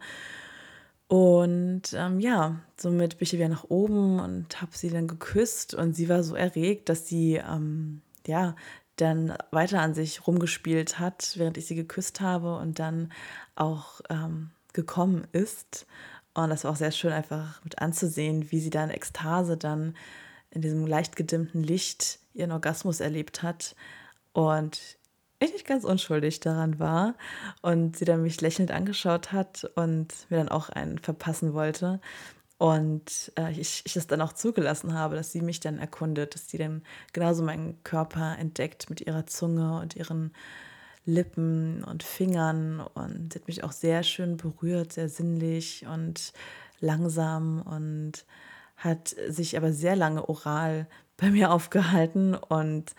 [1.07, 5.93] Und ähm, ja, somit bin ich wieder nach oben und habe sie dann geküsst und
[5.93, 8.55] sie war so erregt, dass sie ähm, ja
[8.97, 13.11] dann weiter an sich rumgespielt hat, während ich sie geküsst habe und dann
[13.55, 15.87] auch ähm, gekommen ist.
[16.33, 19.95] Und das war auch sehr schön, einfach mit anzusehen, wie sie dann Ekstase dann
[20.49, 23.75] in diesem leicht gedimmten Licht ihren Orgasmus erlebt hat.
[24.33, 24.97] Und
[25.39, 27.15] ich nicht ganz unschuldig daran war
[27.61, 31.99] und sie dann mich lächelnd angeschaut hat und mir dann auch einen verpassen wollte.
[32.61, 36.47] Und äh, ich, ich es dann auch zugelassen habe, dass sie mich dann erkundet, dass
[36.47, 40.31] sie dann genauso meinen Körper entdeckt mit ihrer Zunge und ihren
[41.03, 42.79] Lippen und Fingern.
[42.79, 46.33] Und sie hat mich auch sehr schön berührt, sehr sinnlich und
[46.79, 48.25] langsam und
[48.77, 50.85] hat sich aber sehr lange oral
[51.17, 52.93] bei mir aufgehalten und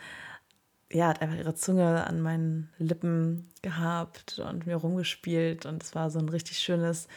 [0.91, 5.65] ja, hat einfach ihre Zunge an meinen Lippen gehabt und mir rumgespielt.
[5.65, 7.07] Und es war so ein richtig schönes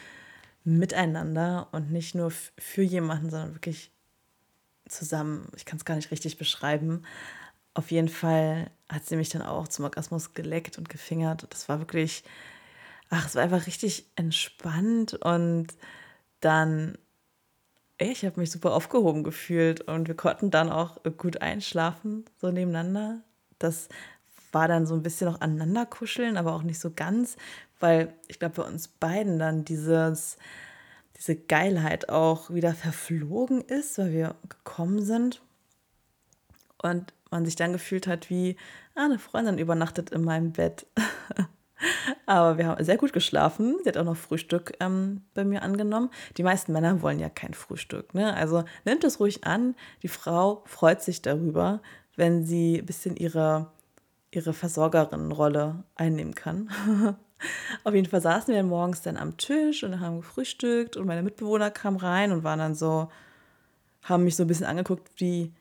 [0.67, 3.89] miteinander und nicht nur für jemanden, sondern wirklich
[4.89, 5.47] zusammen.
[5.55, 7.03] Ich kann es gar nicht richtig beschreiben.
[7.73, 11.47] Auf jeden Fall hat sie mich dann auch zum Orgasmus geleckt und gefingert.
[11.49, 12.25] Das war wirklich,
[13.09, 15.13] ach, es war einfach richtig entspannt.
[15.13, 15.67] Und
[16.41, 16.97] dann,
[17.97, 23.21] ich habe mich super aufgehoben gefühlt und wir konnten dann auch gut einschlafen, so nebeneinander.
[23.57, 23.87] Das
[24.51, 27.37] war dann so ein bisschen noch aneinander kuscheln, aber auch nicht so ganz,
[27.79, 30.37] weil ich glaube, bei uns beiden dann dieses,
[31.17, 35.41] diese Geilheit auch wieder verflogen ist, weil wir gekommen sind
[36.81, 38.55] und man sich dann gefühlt hat wie,
[38.95, 40.85] ah, eine Freundin übernachtet in meinem Bett.
[42.25, 43.77] Aber wir haben sehr gut geschlafen.
[43.83, 46.09] Sie hat auch noch Frühstück ähm, bei mir angenommen.
[46.37, 48.13] Die meisten Männer wollen ja kein Frühstück.
[48.13, 48.33] Ne?
[48.33, 49.75] Also nimmt es ruhig an.
[50.01, 51.81] Die Frau freut sich darüber,
[52.15, 53.71] wenn sie ein bisschen ihre,
[54.31, 56.69] ihre Versorgerinnenrolle einnehmen kann.
[57.83, 61.71] Auf jeden Fall saßen wir morgens dann am Tisch und haben gefrühstückt und meine Mitbewohner
[61.71, 63.09] kamen rein und waren dann so,
[64.03, 65.53] haben mich so ein bisschen angeguckt wie,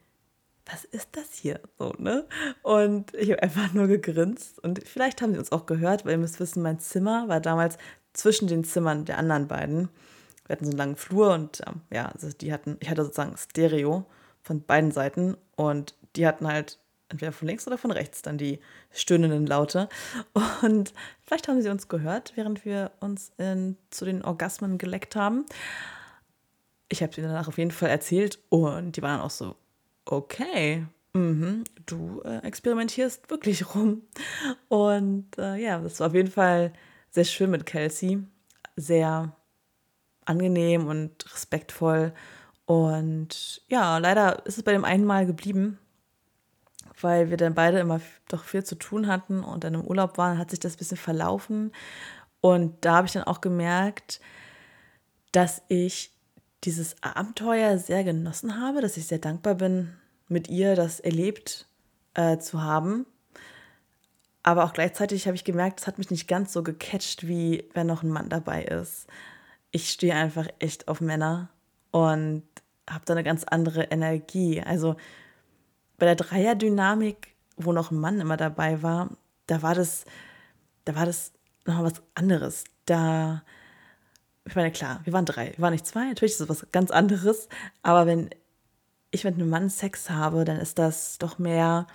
[0.67, 1.61] was ist das hier?
[1.79, 2.27] So, ne?
[2.63, 4.59] Und ich habe einfach nur gegrinst.
[4.59, 7.79] Und vielleicht haben sie uns auch gehört, weil ihr müsst wissen, mein Zimmer war damals
[8.13, 9.89] zwischen den Zimmern der anderen beiden.
[10.47, 13.37] Wir hatten so einen langen Flur und ähm, ja, also die hatten, ich hatte sozusagen
[13.37, 14.07] Stereo
[14.43, 18.59] von beiden Seiten und die hatten halt entweder von links oder von rechts dann die
[18.91, 19.89] stöhnenden Laute.
[20.63, 20.93] Und
[21.25, 25.47] vielleicht haben sie uns gehört, während wir uns in, zu den Orgasmen geleckt haben.
[26.89, 29.57] Ich habe sie danach auf jeden Fall erzählt und die waren auch so,
[30.05, 34.03] okay, mhm, du äh, experimentierst wirklich rum.
[34.69, 36.73] Und äh, ja, das war auf jeden Fall
[37.11, 38.23] sehr schön mit Kelsey.
[38.77, 39.35] Sehr
[40.27, 42.13] angenehm und respektvoll.
[42.67, 45.79] Und ja, leider ist es bei dem einen Mal geblieben,
[47.01, 50.39] weil wir dann beide immer doch viel zu tun hatten und dann im Urlaub waren,
[50.39, 51.73] hat sich das ein bisschen verlaufen.
[52.41, 54.21] Und da habe ich dann auch gemerkt,
[55.33, 56.13] dass ich
[56.65, 59.95] dieses Abenteuer sehr genossen habe, dass ich sehr dankbar bin,
[60.29, 61.67] mit ihr das erlebt
[62.15, 63.07] äh, zu haben.
[64.43, 67.87] Aber auch gleichzeitig habe ich gemerkt, es hat mich nicht ganz so gecatcht, wie wenn
[67.87, 69.07] noch ein Mann dabei ist.
[69.71, 71.51] Ich stehe einfach echt auf Männer
[71.91, 72.45] und
[72.89, 74.63] habe da eine ganz andere Energie.
[74.63, 74.97] Also
[75.99, 79.11] bei der Dreierdynamik, wo noch ein Mann immer dabei war,
[79.47, 80.05] da war das,
[80.85, 81.33] da war das
[81.65, 82.65] nochmal was anderes.
[82.85, 83.43] Da
[84.47, 86.91] ich meine, klar, wir waren drei, wir waren nicht zwei, natürlich ist das was ganz
[86.91, 87.49] anderes,
[87.83, 88.31] aber wenn
[89.11, 91.87] ich mit einem Mann Sex habe, dann ist das doch mehr,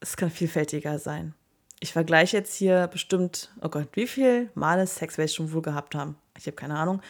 [0.00, 1.34] es kann vielfältiger sein.
[1.78, 5.62] Ich vergleiche jetzt hier bestimmt, oh Gott, wie viel Male Sex werde ich schon wohl
[5.62, 6.16] gehabt haben?
[6.36, 7.00] Ich habe keine Ahnung.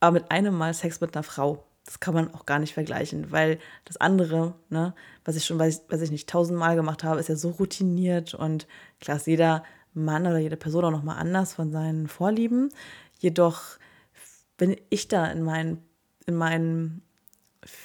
[0.00, 3.32] Aber mit einem Mal Sex mit einer Frau, das kann man auch gar nicht vergleichen,
[3.32, 7.30] weil das andere, ne, was ich schon, weiß, was ich nicht tausendmal gemacht habe, ist
[7.30, 8.66] ja so routiniert und
[9.00, 12.68] klar ist jeder Mann oder jede Person auch nochmal anders von seinen Vorlieben.
[13.18, 13.62] Jedoch
[14.58, 15.82] bin ich da in meinen,
[16.26, 17.00] in meinen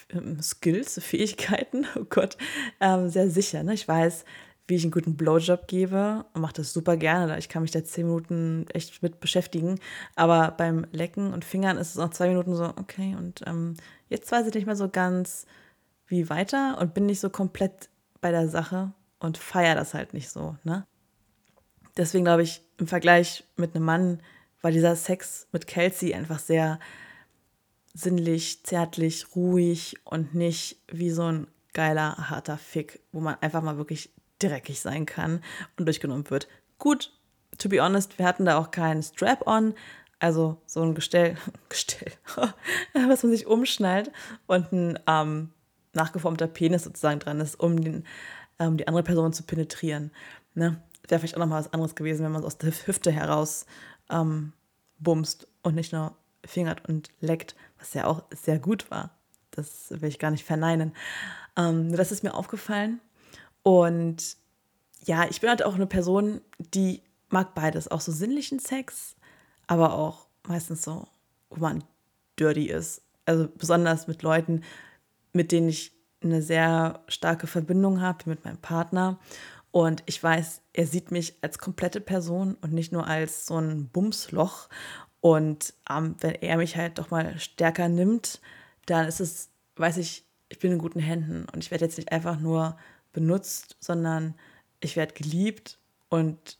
[0.09, 2.37] ähm, Skills, Fähigkeiten, oh Gott,
[2.81, 3.63] ähm, sehr sicher.
[3.63, 3.73] Ne?
[3.73, 4.25] Ich weiß,
[4.67, 7.37] wie ich einen guten Blowjob gebe und mache das super gerne.
[7.37, 9.79] Ich kann mich da zehn Minuten echt mit beschäftigen.
[10.15, 13.75] Aber beim Lecken und Fingern ist es auch zwei Minuten so, okay, und ähm,
[14.09, 15.45] jetzt weiß ich nicht mehr so ganz,
[16.07, 17.89] wie weiter und bin nicht so komplett
[18.21, 20.55] bei der Sache und feiere das halt nicht so.
[20.63, 20.85] Ne?
[21.97, 24.19] Deswegen glaube ich, im Vergleich mit einem Mann
[24.61, 26.79] war dieser Sex mit Kelsey einfach sehr
[27.93, 33.77] sinnlich, zärtlich, ruhig und nicht wie so ein geiler, harter Fick, wo man einfach mal
[33.77, 34.11] wirklich
[34.43, 35.41] dreckig sein kann
[35.77, 36.47] und durchgenommen wird.
[36.79, 37.11] Gut,
[37.57, 39.73] to be honest, wir hatten da auch keinen Strap-on,
[40.19, 41.37] also so ein Gestell,
[41.69, 42.11] Gestell,
[42.93, 44.11] was man sich umschnallt
[44.47, 45.49] und ein ähm,
[45.93, 48.05] nachgeformter Penis sozusagen dran ist, um den,
[48.59, 50.11] ähm, die andere Person zu penetrieren.
[50.55, 50.81] Ne?
[51.07, 53.65] Wäre vielleicht auch nochmal was anderes gewesen, wenn man es aus der Hüfte heraus
[54.09, 54.53] ähm,
[54.99, 59.11] bumst und nicht nur fingert und leckt, was ja auch sehr gut war.
[59.51, 60.93] Das will ich gar nicht verneinen.
[61.55, 62.99] Ähm, das ist mir aufgefallen.
[63.63, 64.37] Und
[65.05, 67.89] ja, ich bin halt auch eine Person, die mag beides.
[67.89, 69.15] Auch so sinnlichen Sex,
[69.67, 71.07] aber auch meistens so,
[71.49, 71.83] wo man
[72.39, 73.01] dirty ist.
[73.25, 74.61] Also besonders mit Leuten,
[75.31, 79.19] mit denen ich eine sehr starke Verbindung habe, mit meinem Partner.
[79.71, 83.89] Und ich weiß, er sieht mich als komplette Person und nicht nur als so ein
[83.89, 84.69] Bumsloch.
[85.19, 88.41] Und ähm, wenn er mich halt doch mal stärker nimmt,
[88.85, 92.11] dann ist es, weiß ich, ich bin in guten Händen und ich werde jetzt nicht
[92.11, 92.77] einfach nur
[93.13, 94.35] benutzt, sondern
[94.79, 96.57] ich werde geliebt und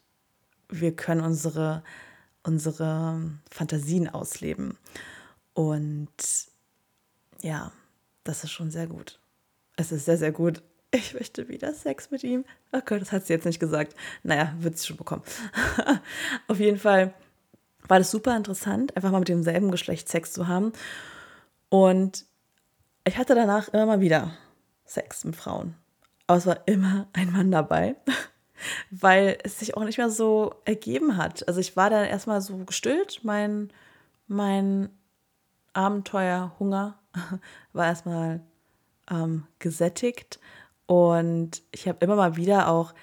[0.70, 1.84] wir können unsere,
[2.44, 3.20] unsere
[3.52, 4.78] Fantasien ausleben.
[5.54, 6.10] Und
[7.42, 7.72] ja,
[8.24, 9.20] das ist schon sehr gut.
[9.76, 10.64] Es ist sehr, sehr gut
[10.94, 12.46] ich möchte wieder Sex mit ihm.
[12.72, 13.96] Oh Gott, das hat sie jetzt nicht gesagt.
[14.22, 15.24] Naja, wird sie schon bekommen.
[16.48, 17.16] Auf jeden Fall
[17.88, 20.72] war das super interessant, einfach mal mit demselben Geschlecht Sex zu haben.
[21.70, 22.26] Und
[23.06, 24.38] ich hatte danach immer mal wieder
[24.86, 25.76] Sex mit Frauen.
[26.28, 27.96] Aber es war immer ein Mann dabei,
[28.92, 31.48] weil es sich auch nicht mehr so ergeben hat.
[31.48, 33.72] Also ich war dann erstmal so gestillt, mein,
[34.28, 34.90] mein
[35.74, 36.98] Abenteuerhunger
[37.74, 38.42] war erstmal
[39.10, 40.40] ähm, gesättigt
[40.86, 42.94] und ich habe immer mal wieder auch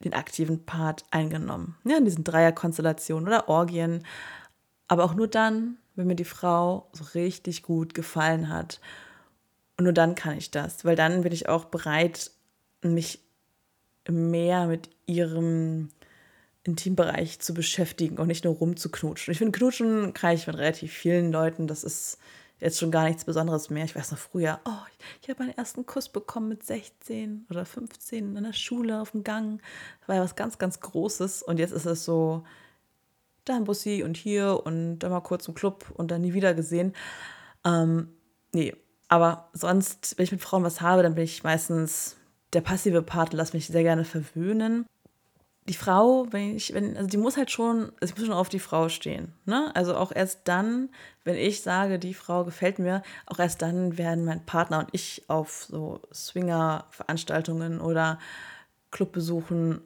[0.00, 1.76] den aktiven Part eingenommen.
[1.84, 4.04] Ja, in diesen Dreierkonstellationen oder Orgien.
[4.88, 8.80] Aber auch nur dann, wenn mir die Frau so richtig gut gefallen hat.
[9.78, 12.30] Und nur dann kann ich das, weil dann bin ich auch bereit,
[12.94, 13.20] mich
[14.08, 15.88] mehr mit ihrem
[16.64, 19.32] Intimbereich zu beschäftigen und nicht nur rumzuknutschen.
[19.32, 21.66] Ich finde, knutschen kann ich mit relativ vielen Leuten.
[21.66, 22.18] Das ist
[22.58, 23.84] jetzt schon gar nichts Besonderes mehr.
[23.84, 24.70] Ich weiß noch früher, oh,
[25.22, 29.24] ich habe meinen ersten Kuss bekommen mit 16 oder 15 in der Schule auf dem
[29.24, 29.60] Gang.
[30.00, 31.42] Das war ja was ganz, ganz Großes.
[31.42, 32.44] Und jetzt ist es so,
[33.44, 36.54] da ein Bussi und hier und dann mal kurz im Club und dann nie wieder
[36.54, 36.94] gesehen.
[37.64, 38.08] Ähm,
[38.52, 38.74] nee,
[39.08, 42.16] aber sonst, wenn ich mit Frauen was habe, dann bin ich meistens
[42.52, 44.86] der passive Part, lass mich sehr gerne verwöhnen
[45.68, 48.60] die Frau, wenn ich, wenn, also die muss halt schon, es muss schon auf die
[48.60, 49.32] Frau stehen.
[49.44, 49.70] Ne?
[49.74, 50.90] Also auch erst dann,
[51.24, 55.24] wenn ich sage, die Frau gefällt mir, auch erst dann werden mein Partner und ich
[55.28, 58.18] auf so Swinger-Veranstaltungen oder
[58.92, 59.80] Clubbesuchen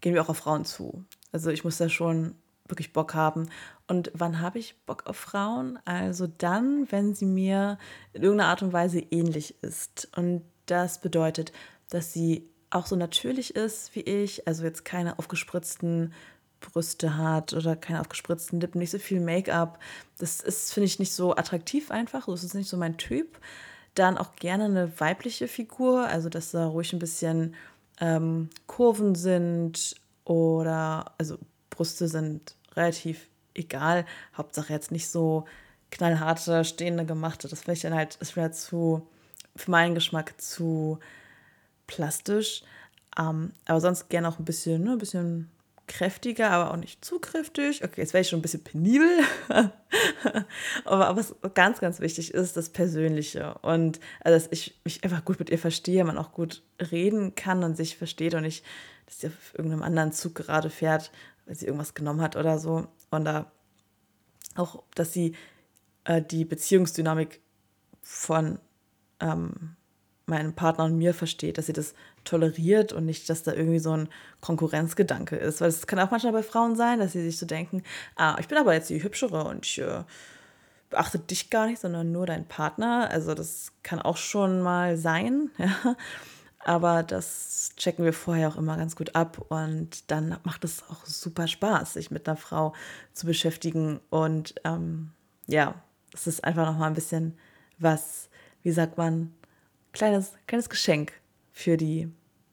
[0.00, 1.04] gehen wir auch auf Frauen zu.
[1.32, 2.34] Also ich muss da schon
[2.66, 3.48] wirklich Bock haben.
[3.88, 5.78] Und wann habe ich Bock auf Frauen?
[5.84, 7.78] Also dann, wenn sie mir
[8.12, 10.08] in irgendeiner Art und Weise ähnlich ist.
[10.16, 11.52] Und das bedeutet,
[11.88, 16.12] dass sie auch so natürlich ist wie ich, also jetzt keine aufgespritzten
[16.60, 19.78] Brüste hat oder keine aufgespritzten Lippen, nicht so viel Make-up.
[20.18, 22.26] Das ist, finde ich, nicht so attraktiv einfach.
[22.26, 23.38] Das ist nicht so mein Typ.
[23.94, 27.54] Dann auch gerne eine weibliche Figur, also dass da ruhig ein bisschen
[28.00, 31.38] ähm, Kurven sind oder, also
[31.70, 34.04] Brüste sind relativ egal.
[34.36, 35.46] Hauptsache jetzt nicht so
[35.90, 37.48] knallharte, stehende, gemachte.
[37.48, 39.08] Das finde ich dann halt, ist mir zu,
[39.56, 40.98] für meinen Geschmack zu
[41.86, 42.62] plastisch.
[43.18, 45.50] Ähm, aber sonst gerne auch ein bisschen, ne, ein bisschen
[45.90, 47.82] kräftiger, aber auch nicht zu kräftig.
[47.82, 49.08] Okay, jetzt wäre ich schon ein bisschen penibel.
[50.84, 53.54] aber was ganz, ganz wichtig ist, das Persönliche.
[53.62, 57.64] Und also, dass ich mich einfach gut mit ihr verstehe, man auch gut reden kann
[57.64, 58.64] und sich versteht und nicht,
[59.06, 61.10] dass sie auf irgendeinem anderen Zug gerade fährt,
[61.46, 62.86] weil sie irgendwas genommen hat oder so.
[63.10, 63.50] Und da
[64.54, 65.34] auch, dass sie
[66.04, 67.40] äh, die Beziehungsdynamik
[68.00, 68.60] von
[69.20, 69.76] ähm,
[70.26, 73.92] meinen Partner und mir versteht, dass sie das toleriert und nicht, dass da irgendwie so
[73.96, 74.08] ein
[74.40, 75.60] Konkurrenzgedanke ist.
[75.60, 77.82] Weil es kann auch manchmal bei Frauen sein, dass sie sich so denken,
[78.16, 80.04] ah, ich bin aber jetzt die Hübschere und ich äh,
[80.88, 83.08] beachte dich gar nicht, sondern nur deinen Partner.
[83.10, 85.96] Also das kann auch schon mal sein, ja.
[86.62, 91.06] Aber das checken wir vorher auch immer ganz gut ab und dann macht es auch
[91.06, 92.74] super Spaß, sich mit einer Frau
[93.14, 93.98] zu beschäftigen.
[94.10, 95.12] Und ähm,
[95.46, 95.74] ja,
[96.12, 97.38] es ist einfach nochmal ein bisschen
[97.78, 98.28] was,
[98.62, 99.32] wie sagt man,
[99.92, 101.12] kleines, kleines Geschenk
[101.52, 102.08] für die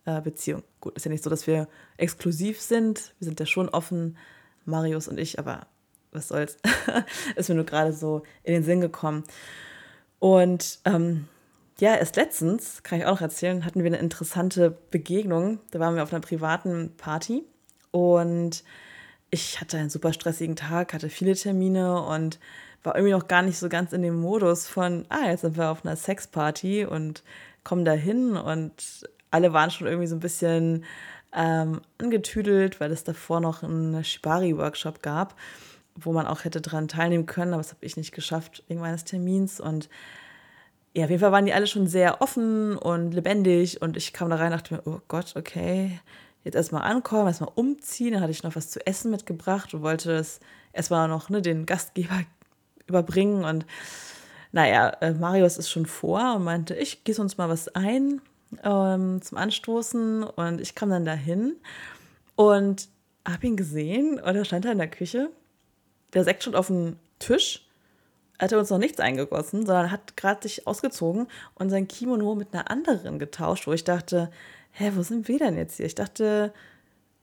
[0.05, 0.63] äh, Beziehung.
[0.79, 1.67] Gut, ist ja nicht so, dass wir
[1.97, 3.13] exklusiv sind.
[3.19, 4.17] Wir sind ja schon offen,
[4.65, 5.67] Marius und ich, aber
[6.11, 6.57] was soll's.
[7.35, 9.23] ist mir nur gerade so in den Sinn gekommen.
[10.19, 11.27] Und ähm,
[11.79, 15.59] ja, erst letztens, kann ich auch noch erzählen, hatten wir eine interessante Begegnung.
[15.71, 17.43] Da waren wir auf einer privaten Party
[17.91, 18.63] und
[19.29, 22.39] ich hatte einen super stressigen Tag, hatte viele Termine und
[22.83, 25.69] war irgendwie noch gar nicht so ganz in dem Modus von, ah, jetzt sind wir
[25.69, 27.23] auf einer Sexparty und
[27.63, 30.85] kommen da hin und alle waren schon irgendwie so ein bisschen
[31.33, 35.35] ähm, angetüdelt, weil es davor noch einen Shibari-Workshop gab,
[35.95, 39.03] wo man auch hätte dran teilnehmen können, aber das habe ich nicht geschafft wegen meines
[39.03, 39.89] Termins und
[40.93, 44.29] ja, auf jeden Fall waren die alle schon sehr offen und lebendig und ich kam
[44.29, 45.99] da rein und dachte mir, oh Gott, okay,
[46.43, 50.09] jetzt erstmal ankommen, erstmal umziehen, dann hatte ich noch was zu essen mitgebracht und wollte
[50.09, 50.39] das
[50.73, 52.21] erstmal noch ne, den Gastgeber
[52.87, 53.43] überbringen.
[53.43, 53.65] Und
[54.51, 58.21] naja, äh, Marius ist schon vor und meinte, ich gieße uns mal was ein
[58.63, 60.23] ähm, zum Anstoßen.
[60.23, 61.55] Und ich kam dann dahin
[62.35, 62.87] und
[63.27, 65.29] habe ihn gesehen und er stand da in der Küche.
[66.13, 67.67] Der Sekt stand auf dem Tisch.
[68.37, 72.53] Er hatte uns noch nichts eingegossen, sondern hat gerade sich ausgezogen und sein Kimono mit
[72.53, 74.31] einer anderen getauscht, wo ich dachte,
[74.71, 75.87] hä, wo sind wir denn jetzt hier?
[75.87, 76.53] Ich dachte,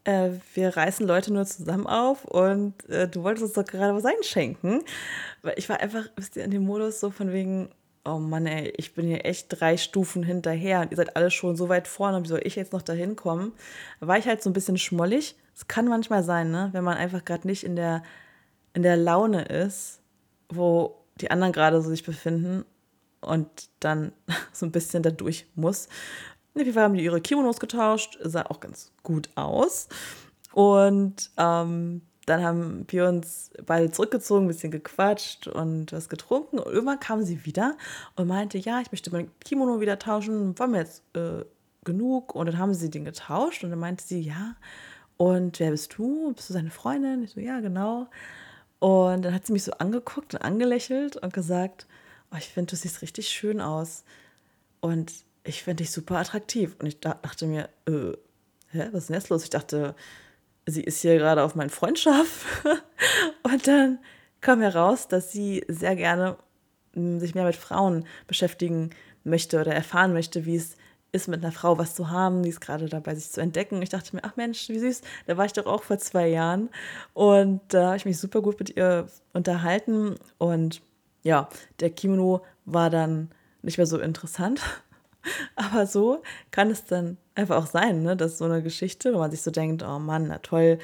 [0.04, 4.04] äh, wir reißen Leute nur zusammen auf und äh, du wolltest uns doch gerade was
[4.04, 4.82] einschenken.
[5.42, 7.70] Weil ich war einfach, in dem Modus so von wegen,
[8.04, 11.56] oh Mann, ey, ich bin hier echt drei Stufen hinterher und ihr seid alle schon
[11.56, 13.52] so weit vorne, wie soll ich jetzt noch da hinkommen?
[14.00, 15.36] War ich halt so ein bisschen schmollig.
[15.54, 18.02] Es kann manchmal sein, ne, wenn man einfach gerade nicht in der,
[18.74, 20.00] in der Laune ist,
[20.50, 22.64] wo die anderen gerade so sich befinden
[23.20, 23.48] und
[23.80, 24.12] dann
[24.52, 25.88] so ein bisschen da durch muss.
[26.72, 29.88] Fall haben die ihre Kimonos getauscht, sah auch ganz gut aus.
[30.52, 36.58] Und ähm, dann haben wir uns beide zurückgezogen, ein bisschen gequatscht und was getrunken.
[36.58, 37.76] Und irgendwann kam sie wieder
[38.16, 40.58] und meinte, ja, ich möchte mein Kimono wieder tauschen.
[40.58, 41.44] War mir jetzt äh,
[41.84, 42.34] genug?
[42.34, 44.56] Und dann haben sie den getauscht und dann meinte sie, ja.
[45.16, 46.32] Und wer bist du?
[46.34, 47.24] Bist du seine Freundin?
[47.24, 48.08] Ich so, ja, genau.
[48.78, 51.86] Und dann hat sie mich so angeguckt und angelächelt und gesagt,
[52.32, 54.04] oh, ich finde, du siehst richtig schön aus.
[54.80, 55.12] Und
[55.44, 56.74] ich finde dich super attraktiv.
[56.78, 58.12] Und ich dachte mir, äh,
[58.70, 59.44] hä, was ist denn jetzt los?
[59.44, 59.94] Ich dachte,
[60.66, 62.46] sie ist hier gerade auf meinen Freundschaft.
[63.42, 63.98] und dann
[64.40, 66.36] kam heraus, dass sie sehr gerne
[66.94, 68.90] hm, sich mehr mit Frauen beschäftigen
[69.22, 70.76] möchte oder erfahren möchte, wie es
[71.12, 73.80] ist, mit einer Frau was zu haben, die ist gerade dabei, sich zu entdecken.
[73.82, 76.70] Ich dachte mir, ach Mensch, wie süß, da war ich doch auch vor zwei Jahren.
[77.12, 80.16] Und da habe ich mich super gut mit ihr unterhalten.
[80.38, 80.82] Und
[81.22, 83.30] ja, der Kimono war dann
[83.62, 84.60] nicht mehr so interessant.
[85.56, 88.16] Aber so kann es dann einfach auch sein, ne?
[88.16, 90.78] dass so eine Geschichte, wo man sich so denkt, oh Mann, na toll,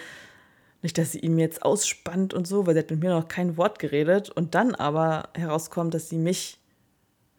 [0.82, 3.56] nicht, dass sie ihm jetzt ausspannt und so, weil sie hat mit mir noch kein
[3.56, 6.58] Wort geredet und dann aber herauskommt, dass sie mich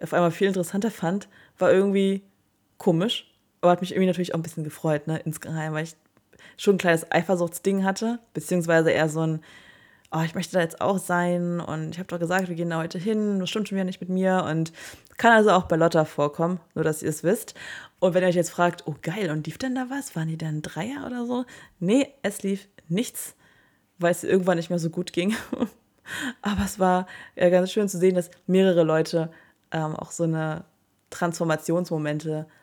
[0.01, 1.27] auf einmal viel interessanter fand,
[1.57, 2.21] war irgendwie
[2.77, 3.31] komisch,
[3.61, 5.95] aber hat mich irgendwie natürlich auch ein bisschen gefreut, ne, insgeheim, weil ich
[6.57, 9.41] schon ein kleines Eifersuchtsding hatte, beziehungsweise eher so ein,
[10.11, 12.77] oh, ich möchte da jetzt auch sein und ich habe doch gesagt, wir gehen da
[12.77, 14.73] heute hin, das stimmt schon wieder nicht mit mir und
[15.17, 17.53] kann also auch bei Lotta vorkommen, nur dass ihr es wisst.
[17.99, 20.15] Und wenn ihr euch jetzt fragt, oh geil, und lief denn da was?
[20.15, 21.45] Waren die dann Dreier oder so?
[21.79, 23.35] Nee, es lief nichts,
[23.99, 25.35] weil es irgendwann nicht mehr so gut ging.
[26.41, 29.31] Aber es war ja ganz schön zu sehen, dass mehrere Leute
[29.71, 30.65] ähm, auch so eine
[31.09, 32.60] Transformationsmomente haben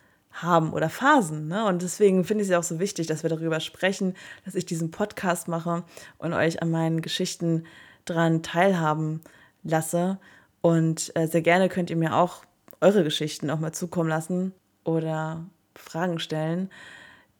[0.71, 1.47] oder Phasen.
[1.47, 1.65] Ne?
[1.65, 4.15] Und deswegen finde ich es auch so wichtig, dass wir darüber sprechen,
[4.45, 5.83] dass ich diesen Podcast mache
[6.17, 7.65] und euch an meinen Geschichten
[8.05, 9.21] dran teilhaben
[9.63, 10.17] lasse.
[10.61, 12.43] Und äh, sehr gerne könnt ihr mir auch
[12.81, 14.53] eure Geschichten auch mal zukommen lassen
[14.83, 16.69] oder Fragen stellen,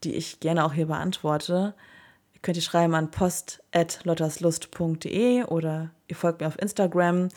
[0.04, 1.76] die ich gerne auch hier beantworte.
[2.34, 7.30] Ihr könnt ihr schreiben an post.lotterslust.de oder ihr folgt mir auf Instagram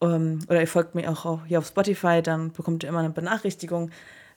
[0.00, 3.90] ähm, oder ihr folgt mir auch hier auf Spotify, dann bekommt ihr immer eine Benachrichtigung,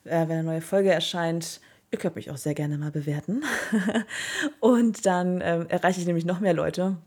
[0.08, 1.62] wenn eine neue Folge erscheint.
[1.92, 3.44] Ihr könnt mich auch sehr gerne mal bewerten.
[4.60, 6.98] und dann ähm, erreiche ich nämlich noch mehr Leute,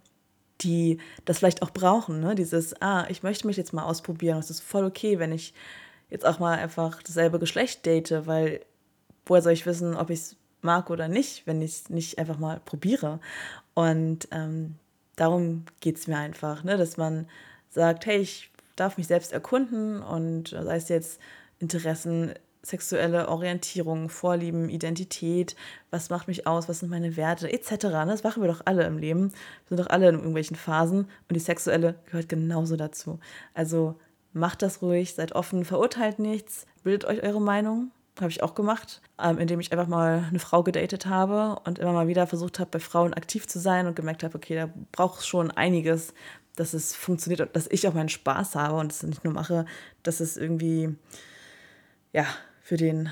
[0.62, 2.20] die das vielleicht auch brauchen.
[2.20, 2.34] Ne?
[2.34, 4.38] Dieses, ah, ich möchte mich jetzt mal ausprobieren.
[4.38, 5.54] Es ist voll okay, wenn ich
[6.08, 8.60] jetzt auch mal einfach dasselbe Geschlecht date, weil
[9.26, 12.38] woher soll ich wissen, ob ich es mag oder nicht, wenn ich es nicht einfach
[12.38, 13.20] mal probiere.
[13.74, 14.76] Und ähm,
[15.16, 16.76] darum geht es mir einfach, ne?
[16.76, 17.28] dass man
[17.68, 21.20] sagt, hey, ich darf mich selbst erkunden und sei es jetzt
[21.58, 25.56] Interessen, sexuelle Orientierung, Vorlieben, Identität,
[25.90, 27.84] was macht mich aus, was sind meine Werte, etc.
[27.84, 28.06] Ne?
[28.08, 29.30] Das machen wir doch alle im Leben.
[29.30, 33.18] Wir sind doch alle in irgendwelchen Phasen und die sexuelle gehört genauso dazu.
[33.54, 33.96] Also
[34.32, 37.90] macht das ruhig, seid offen, verurteilt nichts, bildet euch eure Meinung.
[38.20, 41.92] Habe ich auch gemacht, ähm, indem ich einfach mal eine Frau gedatet habe und immer
[41.92, 45.20] mal wieder versucht habe, bei Frauen aktiv zu sein und gemerkt habe, okay, da braucht
[45.20, 46.12] es schon einiges,
[46.56, 49.64] dass es funktioniert und dass ich auch meinen Spaß habe und es nicht nur mache,
[50.02, 50.94] dass es irgendwie,
[52.12, 52.26] ja,
[52.70, 53.08] für den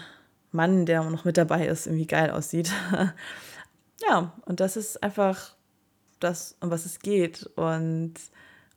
[0.53, 2.71] Mann, der noch mit dabei ist, irgendwie geil aussieht.
[4.09, 5.57] ja, und das ist einfach
[6.21, 7.43] das, um was es geht.
[7.57, 8.15] Und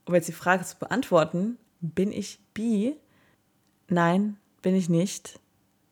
[0.05, 2.95] um jetzt die Frage zu beantworten, bin ich bi?
[3.89, 5.39] Nein, bin ich nicht.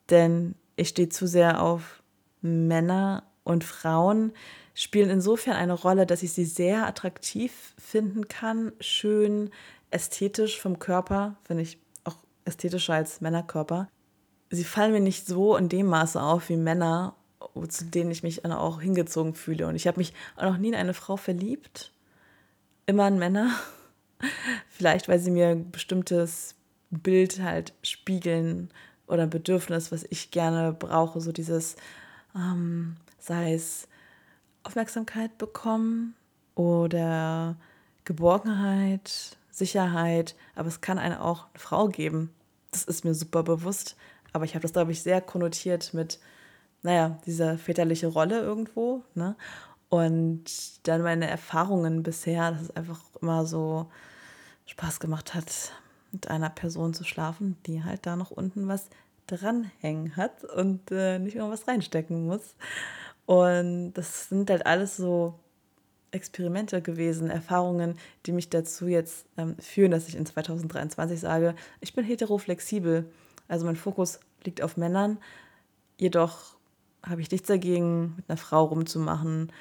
[0.10, 2.02] Denn ich stehe zu sehr auf
[2.42, 4.32] Männer und Frauen
[4.74, 9.52] spielen insofern eine Rolle, dass ich sie sehr attraktiv finden kann, schön,
[9.92, 13.88] ästhetisch vom Körper, finde ich auch ästhetischer als Männerkörper.
[14.50, 17.16] Sie fallen mir nicht so in dem Maße auf wie Männer,
[17.68, 19.68] zu denen ich mich auch hingezogen fühle.
[19.68, 21.92] Und ich habe mich auch noch nie in eine Frau verliebt,
[22.86, 23.52] immer in Männer.
[24.70, 26.56] Vielleicht, weil sie mir ein bestimmtes
[26.90, 28.72] Bild halt spiegeln
[29.08, 31.22] oder ein Bedürfnis, was ich gerne brauche.
[31.22, 31.76] So dieses,
[32.36, 33.88] ähm, sei es
[34.64, 36.16] Aufmerksamkeit bekommen
[36.56, 37.56] oder
[38.06, 40.36] Geborgenheit, Sicherheit.
[40.56, 42.32] Aber es kann eine auch eine Frau geben.
[42.72, 43.96] Das ist mir super bewusst.
[44.34, 46.20] Aber ich habe das, glaube ich, sehr konnotiert mit,
[46.84, 49.04] naja, dieser väterliche Rolle irgendwo.
[49.16, 49.36] Ne?
[49.90, 50.44] Und
[50.88, 53.90] dann meine Erfahrungen bisher, dass es einfach immer so
[54.66, 55.74] Spaß gemacht hat,
[56.12, 58.90] mit einer Person zu schlafen, die halt da noch unten was
[59.28, 62.56] dranhängen hat und äh, nicht irgendwas reinstecken muss.
[63.26, 65.36] Und das sind halt alles so
[66.12, 71.94] Experimente gewesen, Erfahrungen, die mich dazu jetzt ähm, führen, dass ich in 2023 sage, ich
[71.94, 73.06] bin heteroflexibel.
[73.50, 75.18] Also mein Fokus liegt auf Männern.
[75.98, 76.56] Jedoch
[77.06, 79.52] habe ich nichts dagegen, mit einer Frau rumzumachen,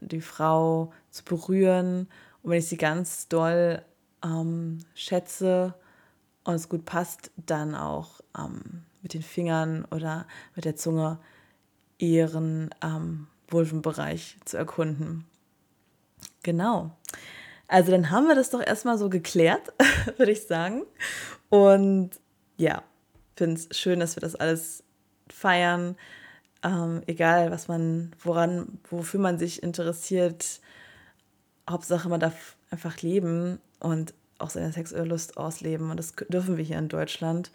[0.00, 2.08] die Frau zu berühren.
[2.42, 3.82] Und wenn ich sie ganz doll
[4.22, 5.74] ähm, schätze
[6.44, 11.18] und es gut passt, dann auch ähm, mit den Fingern oder mit der Zunge
[11.98, 15.24] ihren ähm, Vulvenbereich zu erkunden.
[16.42, 16.90] Genau.
[17.68, 19.72] Also dann haben wir das doch erstmal so geklärt,
[20.16, 20.82] würde ich sagen.
[21.48, 22.10] Und
[22.56, 22.82] ja,
[23.36, 24.82] finde es schön, dass wir das alles
[25.28, 25.96] feiern.
[26.62, 30.60] Ähm, egal, was man, woran, wofür man sich interessiert.
[31.68, 35.90] Hauptsache, man darf einfach leben und auch seine sexuelle Lust ausleben.
[35.90, 37.50] Und das dürfen wir hier in Deutschland.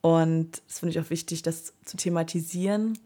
[0.00, 2.98] Und das finde ich auch wichtig, das zu thematisieren.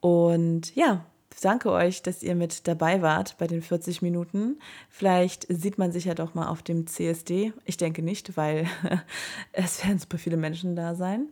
[0.00, 1.04] Und ja,
[1.44, 4.58] danke euch, dass ihr mit dabei wart bei den 40 Minuten.
[4.88, 7.52] Vielleicht sieht man sich ja doch mal auf dem CSD.
[7.64, 8.66] Ich denke nicht, weil
[9.52, 11.30] es werden super viele Menschen da sein.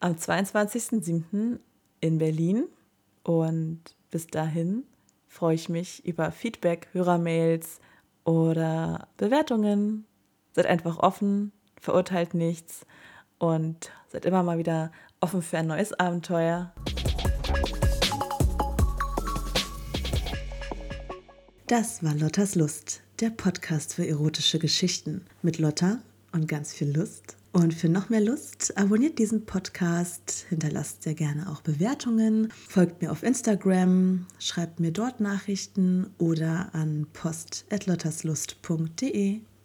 [0.00, 1.58] Am 22.07.
[2.00, 2.64] in Berlin.
[3.22, 3.80] Und
[4.10, 4.84] bis dahin
[5.28, 7.80] freue ich mich über Feedback, Hörermails
[8.24, 10.06] oder Bewertungen.
[10.52, 12.86] Seid einfach offen, verurteilt nichts
[13.38, 16.72] und seid immer mal wieder offen für ein neues Abenteuer.
[21.76, 25.98] Das war Lottas Lust, der Podcast für erotische Geschichten mit Lotta
[26.30, 27.36] und ganz viel Lust.
[27.50, 33.10] Und für noch mehr Lust, abonniert diesen Podcast, hinterlasst sehr gerne auch Bewertungen, folgt mir
[33.10, 39.40] auf Instagram, schreibt mir dort Nachrichten oder an post.lotterslust.de.